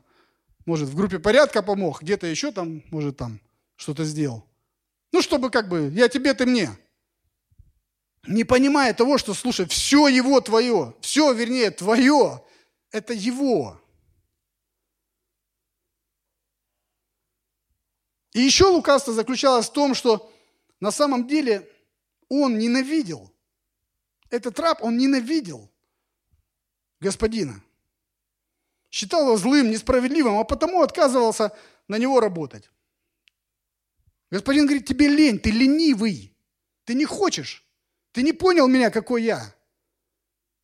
[0.66, 3.40] может, в группе порядка помог, где-то еще там, может, там
[3.74, 4.44] что-то сделал.
[5.10, 6.70] Ну, чтобы как бы, я тебе, ты мне
[8.26, 12.42] не понимая того, что, слушай, все его твое, все, вернее, твое,
[12.90, 13.80] это его.
[18.32, 20.32] И еще лукавство заключалось в том, что
[20.80, 21.68] на самом деле
[22.28, 23.32] он ненавидел.
[24.30, 25.70] Этот раб, он ненавидел
[27.00, 27.62] господина.
[28.90, 31.56] Считал его злым, несправедливым, а потому отказывался
[31.88, 32.70] на него работать.
[34.30, 36.34] Господин говорит, тебе лень, ты ленивый,
[36.84, 37.66] ты не хочешь.
[38.12, 39.54] Ты не понял меня, какой я.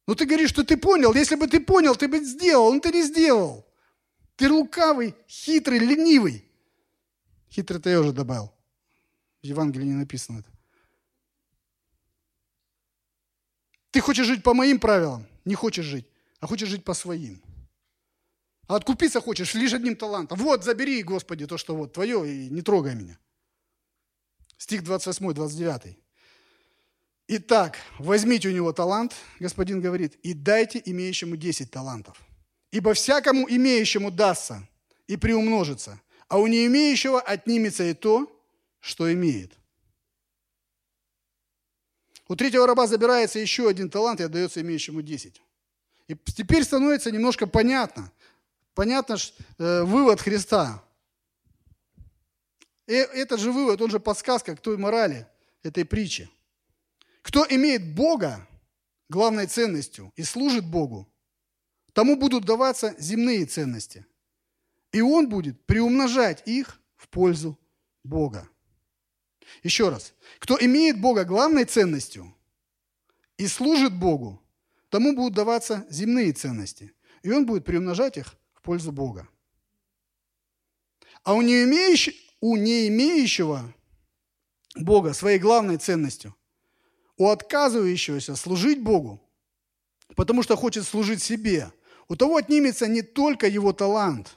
[0.06, 1.14] Ну ты говоришь, что ты понял.
[1.14, 2.72] Если бы ты понял, ты бы сделал.
[2.72, 3.66] Но ты не сделал.
[4.36, 6.44] Ты лукавый, хитрый, ленивый.
[7.50, 8.52] Хитрый-то я уже добавил.
[9.42, 10.50] В Евангелии не написано это.
[13.90, 15.26] Ты хочешь жить по моим правилам?
[15.44, 16.06] Не хочешь жить,
[16.40, 17.42] а хочешь жить по своим.
[18.66, 20.38] А откупиться хочешь лишь одним талантом.
[20.38, 23.18] Вот, забери, Господи, то, что вот твое, и не трогай меня.
[24.58, 25.98] Стих 28, 29.
[27.30, 32.18] Итак, возьмите у него талант, господин говорит, и дайте имеющему 10 талантов.
[32.70, 34.66] Ибо всякому имеющему дастся
[35.06, 38.34] и приумножится, а у не имеющего отнимется и то,
[38.80, 39.52] что имеет.
[42.28, 45.42] У третьего раба забирается еще один талант и отдается имеющему 10.
[46.08, 48.10] И теперь становится немножко понятно.
[48.74, 49.16] Понятно
[49.58, 50.82] э, вывод Христа.
[52.86, 55.26] И этот же вывод, он же подсказка к той морали
[55.62, 56.30] этой притчи.
[57.28, 58.48] Кто имеет Бога
[59.10, 61.06] главной ценностью и служит Богу,
[61.92, 64.06] тому будут даваться земные ценности.
[64.92, 67.58] И он будет приумножать их в пользу
[68.02, 68.48] Бога.
[69.62, 70.14] Еще раз.
[70.38, 72.34] Кто имеет Бога главной ценностью
[73.36, 74.42] и служит Богу,
[74.88, 76.94] тому будут даваться земные ценности.
[77.22, 79.28] И он будет приумножать их в пользу Бога.
[81.24, 83.74] А у не, имеющего, у не имеющего
[84.76, 86.34] Бога своей главной ценностью
[87.18, 89.20] у отказывающегося служить Богу,
[90.14, 91.72] потому что хочет служить себе,
[92.08, 94.36] у того отнимется не только его талант,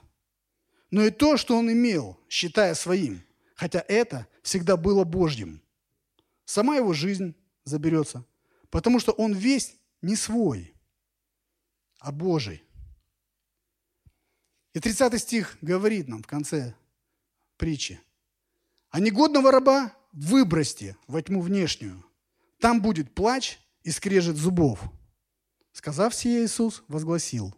[0.90, 3.22] но и то, что он имел, считая своим,
[3.54, 5.62] хотя это всегда было Божьим.
[6.44, 8.26] Сама его жизнь заберется,
[8.68, 10.74] потому что он весь не свой,
[11.98, 12.62] а Божий.
[14.74, 16.74] И 30 стих говорит нам в конце
[17.56, 18.00] притчи.
[18.90, 22.04] А негодного раба выбросьте во тьму внешнюю,
[22.62, 24.80] там будет плач и скрежет зубов.
[25.72, 27.52] Сказав сие, Иисус возгласил,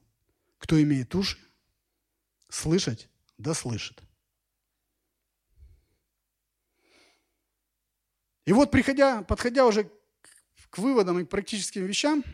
[0.56, 1.36] кто имеет уши,
[2.48, 4.02] слышать, да слышит.
[8.46, 9.90] И вот, приходя, подходя уже
[10.70, 12.24] к выводам и к практическим вещам,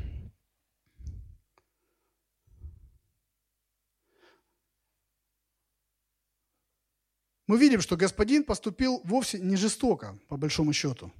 [7.48, 11.12] мы видим, что господин поступил вовсе не жестоко, по большому счету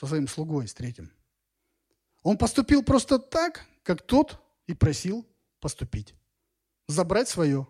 [0.00, 1.12] со своим слугой, с третьим.
[2.22, 5.26] Он поступил просто так, как тот и просил
[5.60, 6.14] поступить.
[6.86, 7.66] Забрать свое.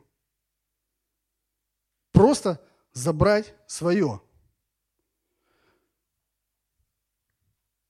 [2.12, 4.22] Просто забрать свое.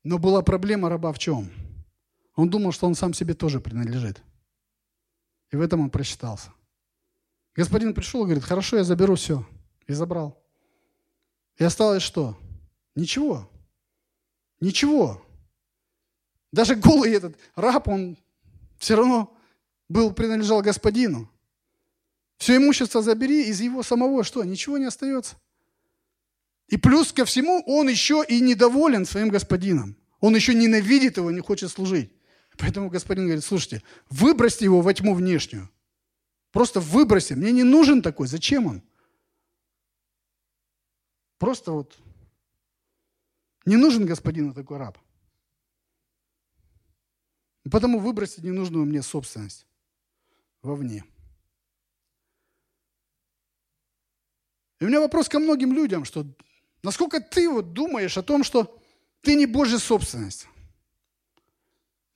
[0.05, 1.51] Но была проблема раба в чем?
[2.35, 4.23] Он думал, что он сам себе тоже принадлежит.
[5.51, 6.51] И в этом он просчитался.
[7.55, 9.47] Господин пришел и говорит, хорошо, я заберу все.
[9.87, 10.43] И забрал.
[11.59, 12.39] И осталось что?
[12.95, 13.51] Ничего.
[14.61, 15.25] Ничего.
[16.53, 18.17] Даже голый этот раб, он
[18.79, 19.37] все равно
[19.89, 21.31] был, принадлежал господину.
[22.39, 24.43] Все имущество забери, из его самого что?
[24.45, 25.37] Ничего не остается.
[26.69, 29.97] И плюс ко всему, он еще и недоволен своим господином.
[30.21, 32.13] Он еще ненавидит его, не хочет служить.
[32.59, 35.69] Поэтому господин говорит, слушайте, выбросьте его во тьму внешнюю.
[36.53, 37.35] Просто выбросьте.
[37.35, 38.29] Мне не нужен такой.
[38.29, 38.83] Зачем он?
[41.39, 41.97] Просто вот
[43.65, 44.99] не нужен господину такой раб.
[47.71, 49.67] Потому выбросить ненужную мне собственность
[50.63, 51.05] вовне.
[54.81, 56.27] И у меня вопрос ко многим людям, что
[56.83, 58.79] насколько ты вот думаешь о том, что
[59.21, 60.47] ты не Божья собственность.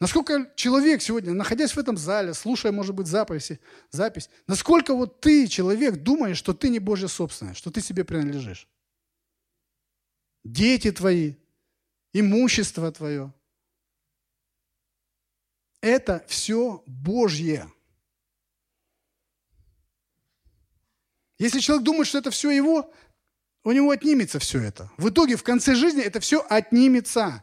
[0.00, 5.46] Насколько человек сегодня, находясь в этом зале, слушая, может быть, записи, запись, насколько вот ты,
[5.46, 8.66] человек, думаешь, что ты не Божья собственность, что ты себе принадлежишь?
[10.44, 11.34] Дети твои,
[12.12, 13.32] имущество твое.
[15.80, 17.70] Это все Божье.
[21.38, 22.92] Если человек думает, что это все его,
[23.64, 24.90] у него отнимется все это.
[24.98, 27.42] В итоге, в конце жизни это все отнимется.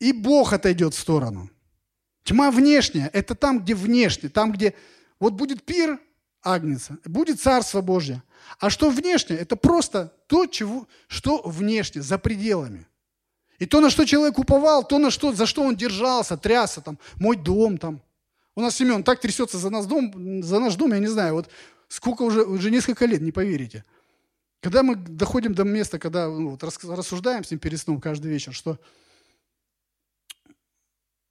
[0.00, 1.50] И Бог отойдет в сторону.
[2.24, 4.74] Тьма внешняя– это там, где внешне, там, где
[5.20, 6.00] вот будет пир
[6.44, 8.22] Агнца, будет Царство Божье.
[8.60, 9.36] А что внешне?
[9.36, 12.86] Это просто то, чего, что внешне, за пределами.
[13.58, 16.98] И то, на что человек уповал, то, на что, за что он держался, трясся, там,
[17.16, 18.00] мой дом, там.
[18.54, 21.48] У нас Семен так трясется за, нас дом, за наш дом, я не знаю, вот
[21.88, 23.84] сколько уже, уже несколько лет, не поверите.
[24.60, 28.52] Когда мы доходим до места, когда ну, вот, рассуждаем с ним перед сном каждый вечер,
[28.52, 28.78] что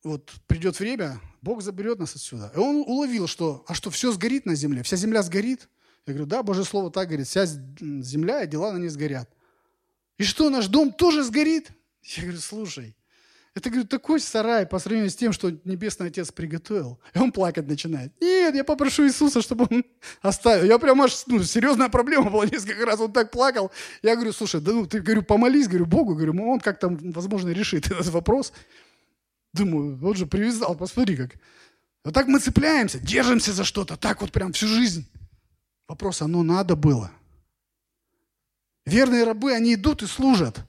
[0.03, 2.51] вот придет время, Бог заберет нас отсюда.
[2.55, 4.83] И он уловил, что, а что, все сгорит на земле?
[4.83, 5.69] Вся земля сгорит?
[6.05, 9.29] Я говорю, да, Божье Слово так говорит, вся земля и дела на ней сгорят.
[10.17, 11.69] И что, наш дом тоже сгорит?
[12.03, 12.95] Я говорю, слушай,
[13.55, 16.99] это, говорю, такой сарай по сравнению с тем, что Небесный Отец приготовил.
[17.13, 18.11] И он плакать начинает.
[18.19, 19.85] Нет, я попрошу Иисуса, чтобы он
[20.21, 20.65] оставил.
[20.65, 22.99] Я прям аж, ну, серьезная проблема была несколько раз.
[22.99, 23.71] Он так плакал.
[24.01, 27.49] Я говорю, слушай, да ну, ты, говорю, помолись, говорю, Богу, говорю, он как там, возможно,
[27.49, 28.53] решит этот вопрос.
[29.53, 31.35] Думаю, вот же привязал, посмотри как.
[32.03, 35.07] Вот так мы цепляемся, держимся за что-то, так вот прям всю жизнь.
[35.87, 37.11] Вопрос, оно надо было.
[38.85, 40.59] Верные рабы, они идут и служат.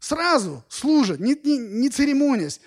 [0.00, 2.60] Сразу служат, не, не, не церемонясь.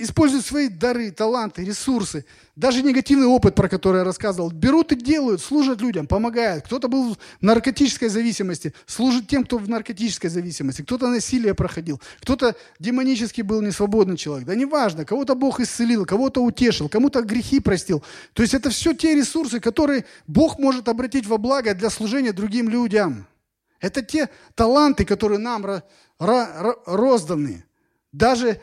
[0.00, 2.24] Используют свои дары, таланты, ресурсы.
[2.54, 6.64] Даже негативный опыт, про который я рассказывал, берут и делают, служат людям, помогают.
[6.64, 10.82] Кто-то был в наркотической зависимости, служит тем, кто в наркотической зависимости.
[10.82, 14.46] Кто-то насилие проходил, кто-то демонически был несвободный человек.
[14.46, 18.02] Да неважно, кого-то Бог исцелил, кого-то утешил, кому-то грехи простил.
[18.32, 22.68] То есть это все те ресурсы, которые Бог может обратить во благо для служения другим
[22.68, 23.26] людям.
[23.80, 25.82] Это те таланты, которые нам
[26.18, 27.64] розданы.
[28.12, 28.60] Даже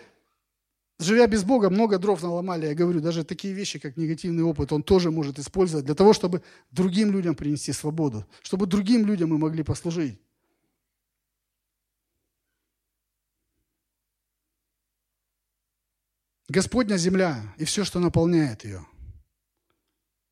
[0.99, 2.67] живя без Бога, много дров наломали.
[2.67, 6.41] Я говорю, даже такие вещи, как негативный опыт, он тоже может использовать для того, чтобы
[6.71, 10.19] другим людям принести свободу, чтобы другим людям мы могли послужить.
[16.47, 18.85] Господня земля и все, что наполняет ее.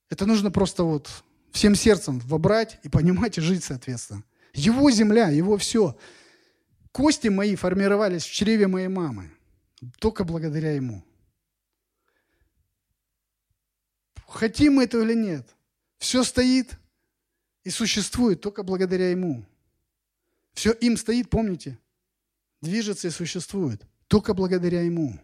[0.09, 1.09] Это нужно просто вот
[1.51, 4.24] всем сердцем вобрать и понимать и жить соответственно.
[4.53, 5.97] Его земля, его все.
[6.91, 9.32] Кости мои формировались в чреве моей мамы.
[10.00, 11.04] Только благодаря ему.
[14.28, 15.48] Хотим мы этого или нет,
[15.98, 16.78] все стоит
[17.64, 19.46] и существует только благодаря ему.
[20.54, 21.78] Все им стоит, помните,
[22.62, 25.20] движется и существует только благодаря ему.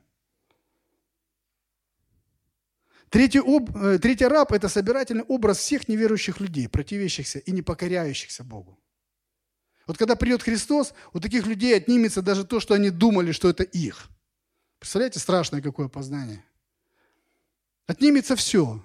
[3.10, 8.43] Третий, об, э, третий раб– это собирательный образ всех неверующих людей, противящихся и не покоряющихся
[8.43, 8.80] Богу.
[9.88, 13.64] Вот когда придет Христос, у таких людей отнимется даже то, что они думали, что это
[13.64, 14.07] их.
[14.80, 16.43] Представляете, страшное какое познание.
[17.86, 18.84] Отнимется все.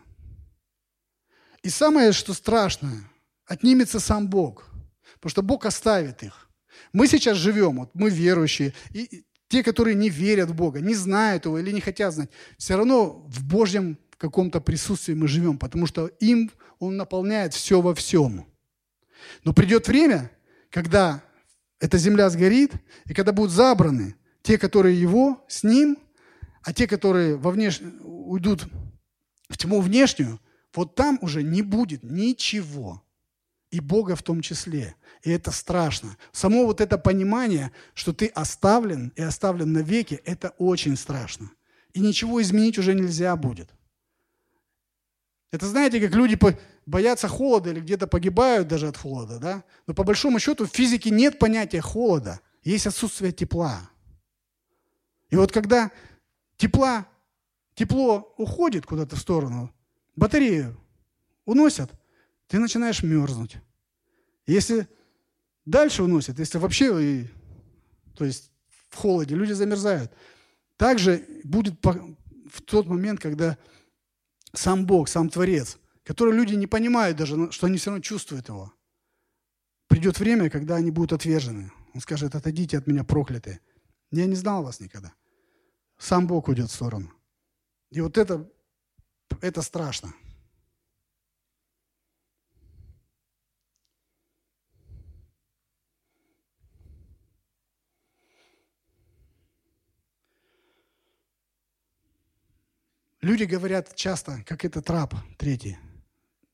[1.62, 3.10] И самое, что страшное,
[3.46, 4.66] отнимется сам Бог.
[5.14, 6.48] Потому что Бог оставит их.
[6.92, 11.44] Мы сейчас живем, вот мы верующие, и те, которые не верят в Бога, не знают
[11.44, 16.06] Его или не хотят знать, все равно в Божьем каком-то присутствии мы живем, потому что
[16.06, 18.46] им Он наполняет все во всем.
[19.44, 20.30] Но придет время,
[20.70, 21.22] когда
[21.78, 22.72] эта земля сгорит,
[23.04, 25.98] и когда будут забраны те, которые его, с ним,
[26.62, 27.80] а те, которые во внеш...
[28.02, 28.66] уйдут
[29.48, 30.38] в тьму внешнюю,
[30.74, 33.02] вот там уже не будет ничего.
[33.70, 34.96] И Бога в том числе.
[35.22, 36.16] И это страшно.
[36.30, 41.50] Само вот это понимание, что ты оставлен и оставлен навеки, это очень страшно.
[41.94, 43.70] И ничего изменить уже нельзя будет.
[45.52, 46.38] Это знаете, как люди
[46.84, 49.64] боятся холода или где-то погибают даже от холода, да?
[49.86, 53.88] Но по большому счету в физике нет понятия холода, есть отсутствие тепла.
[55.30, 55.90] И вот когда
[56.56, 57.06] тепла,
[57.74, 59.74] тепло уходит куда-то в сторону,
[60.16, 60.76] батарею
[61.44, 61.90] уносят,
[62.46, 63.56] ты начинаешь мерзнуть.
[64.46, 64.88] Если
[65.64, 67.28] дальше уносит, если вообще,
[68.16, 68.52] то есть
[68.90, 70.12] в холоде люди замерзают.
[70.76, 73.58] Также будет в тот момент, когда
[74.52, 78.72] сам Бог, сам Творец, который люди не понимают даже, что они все равно чувствуют его.
[79.88, 81.72] Придет время, когда они будут отвержены.
[81.92, 83.60] Он скажет, отойдите от меня, проклятые.
[84.14, 85.12] Я не знал вас никогда.
[85.98, 87.12] Сам Бог уйдет в сторону.
[87.90, 88.48] И вот это,
[89.40, 90.14] это страшно.
[103.20, 105.76] Люди говорят часто, как этот раб третий,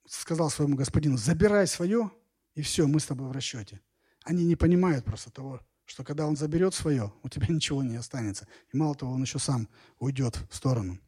[0.06, 2.11] сказал своему господину, забирай свое,
[2.54, 3.82] и все, мы с тобой в расчете.
[4.24, 5.61] Они не понимают просто того,
[5.91, 8.47] что когда он заберет свое, у тебя ничего не останется.
[8.72, 9.68] И мало того, он еще сам
[9.99, 11.01] уйдет в сторону.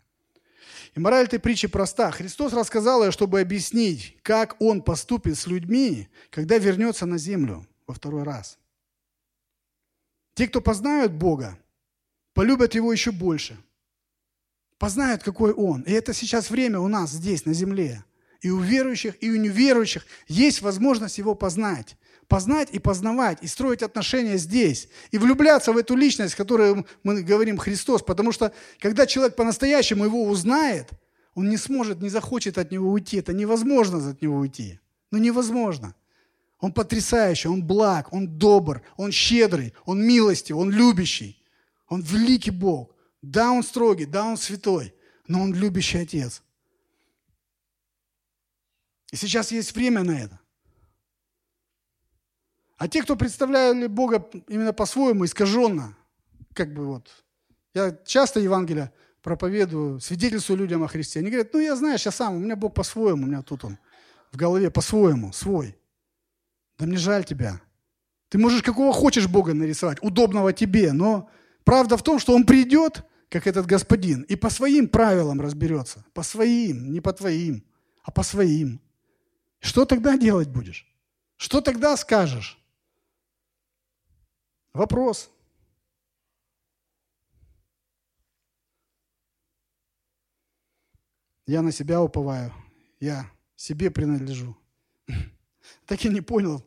[0.97, 2.11] И мораль этой притчи проста.
[2.11, 7.95] Христос рассказал ее, чтобы объяснить, как Он поступит с людьми, когда вернется на землю во
[7.95, 8.59] второй раз.
[10.35, 11.57] Те, кто познают Бога,
[12.35, 13.57] полюбят Его еще больше–
[14.79, 15.83] познают, какой Он.
[15.83, 18.05] И это сейчас время у нас здесь, на земле.
[18.41, 21.97] И у верующих, и у неверующих есть возможность Его познать.
[22.29, 24.89] Познать и познавать, и строить отношения здесь.
[25.11, 28.03] И влюбляться в эту личность, которую мы говорим Христос.
[28.03, 30.89] Потому что, когда человек по-настоящему Его узнает,
[31.35, 33.19] он не сможет, не захочет от Него уйти.
[33.19, 34.81] Это невозможно от Него уйти.
[35.11, 35.95] Ну невозможно.
[36.59, 41.43] Он потрясающий, Он благ, Он добр, Он щедрый, Он милостив, Он любящий.
[41.89, 42.95] Он великий Бог.
[43.21, 44.95] Да, он строгий, да, он святой,
[45.29, 46.43] но он любящий отец.
[49.13, 50.41] И сейчас есть время на это.
[52.83, 55.97] А те, кто представляли Бога именно по-своему, искаженно,
[56.53, 57.09] как бы вот,
[57.75, 61.21] я часто Евангелие проповедую, свидетельствую людям о Христе.
[61.21, 63.79] Они говорят, ну я знаю, сейчас сам, у меня Бог по-своему, у меня тут он
[64.33, 65.79] в голове по-своему, свой.
[66.77, 67.61] Да мне жаль тебя.
[68.31, 71.31] Ты можешь какого хочешь Бога нарисовать, удобного тебе, но
[71.63, 76.05] правда в том, что Он придет, как этот господин, и по своим правилам разберется.
[76.15, 77.63] По своим, не по твоим,
[78.03, 78.81] а по своим.
[79.61, 80.93] Что тогда делать будешь?
[81.37, 82.59] Что тогда скажешь?
[84.73, 85.31] Вопрос.
[91.47, 92.53] Я на себя уповаю.
[93.01, 94.57] Я себе принадлежу.
[95.87, 96.65] Так и не понял,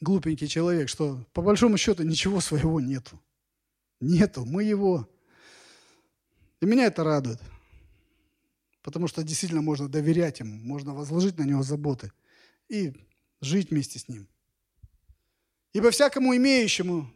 [0.00, 3.20] глупенький человек, что по большому счету ничего своего нету.
[4.00, 5.08] Нету, мы его.
[6.60, 7.40] И меня это радует.
[8.82, 12.12] Потому что действительно можно доверять ему, можно возложить на него заботы
[12.68, 12.92] и
[13.40, 14.28] жить вместе с ним.
[15.74, 17.12] Ибо всякому имеющему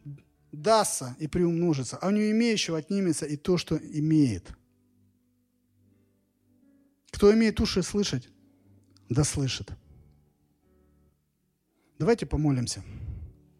[0.51, 4.51] дастся и приумножится, а у не имеющего отнимется и то, что имеет.
[7.09, 8.29] Кто имеет уши слышать,
[9.07, 9.71] да слышит.
[11.97, 12.83] Давайте помолимся.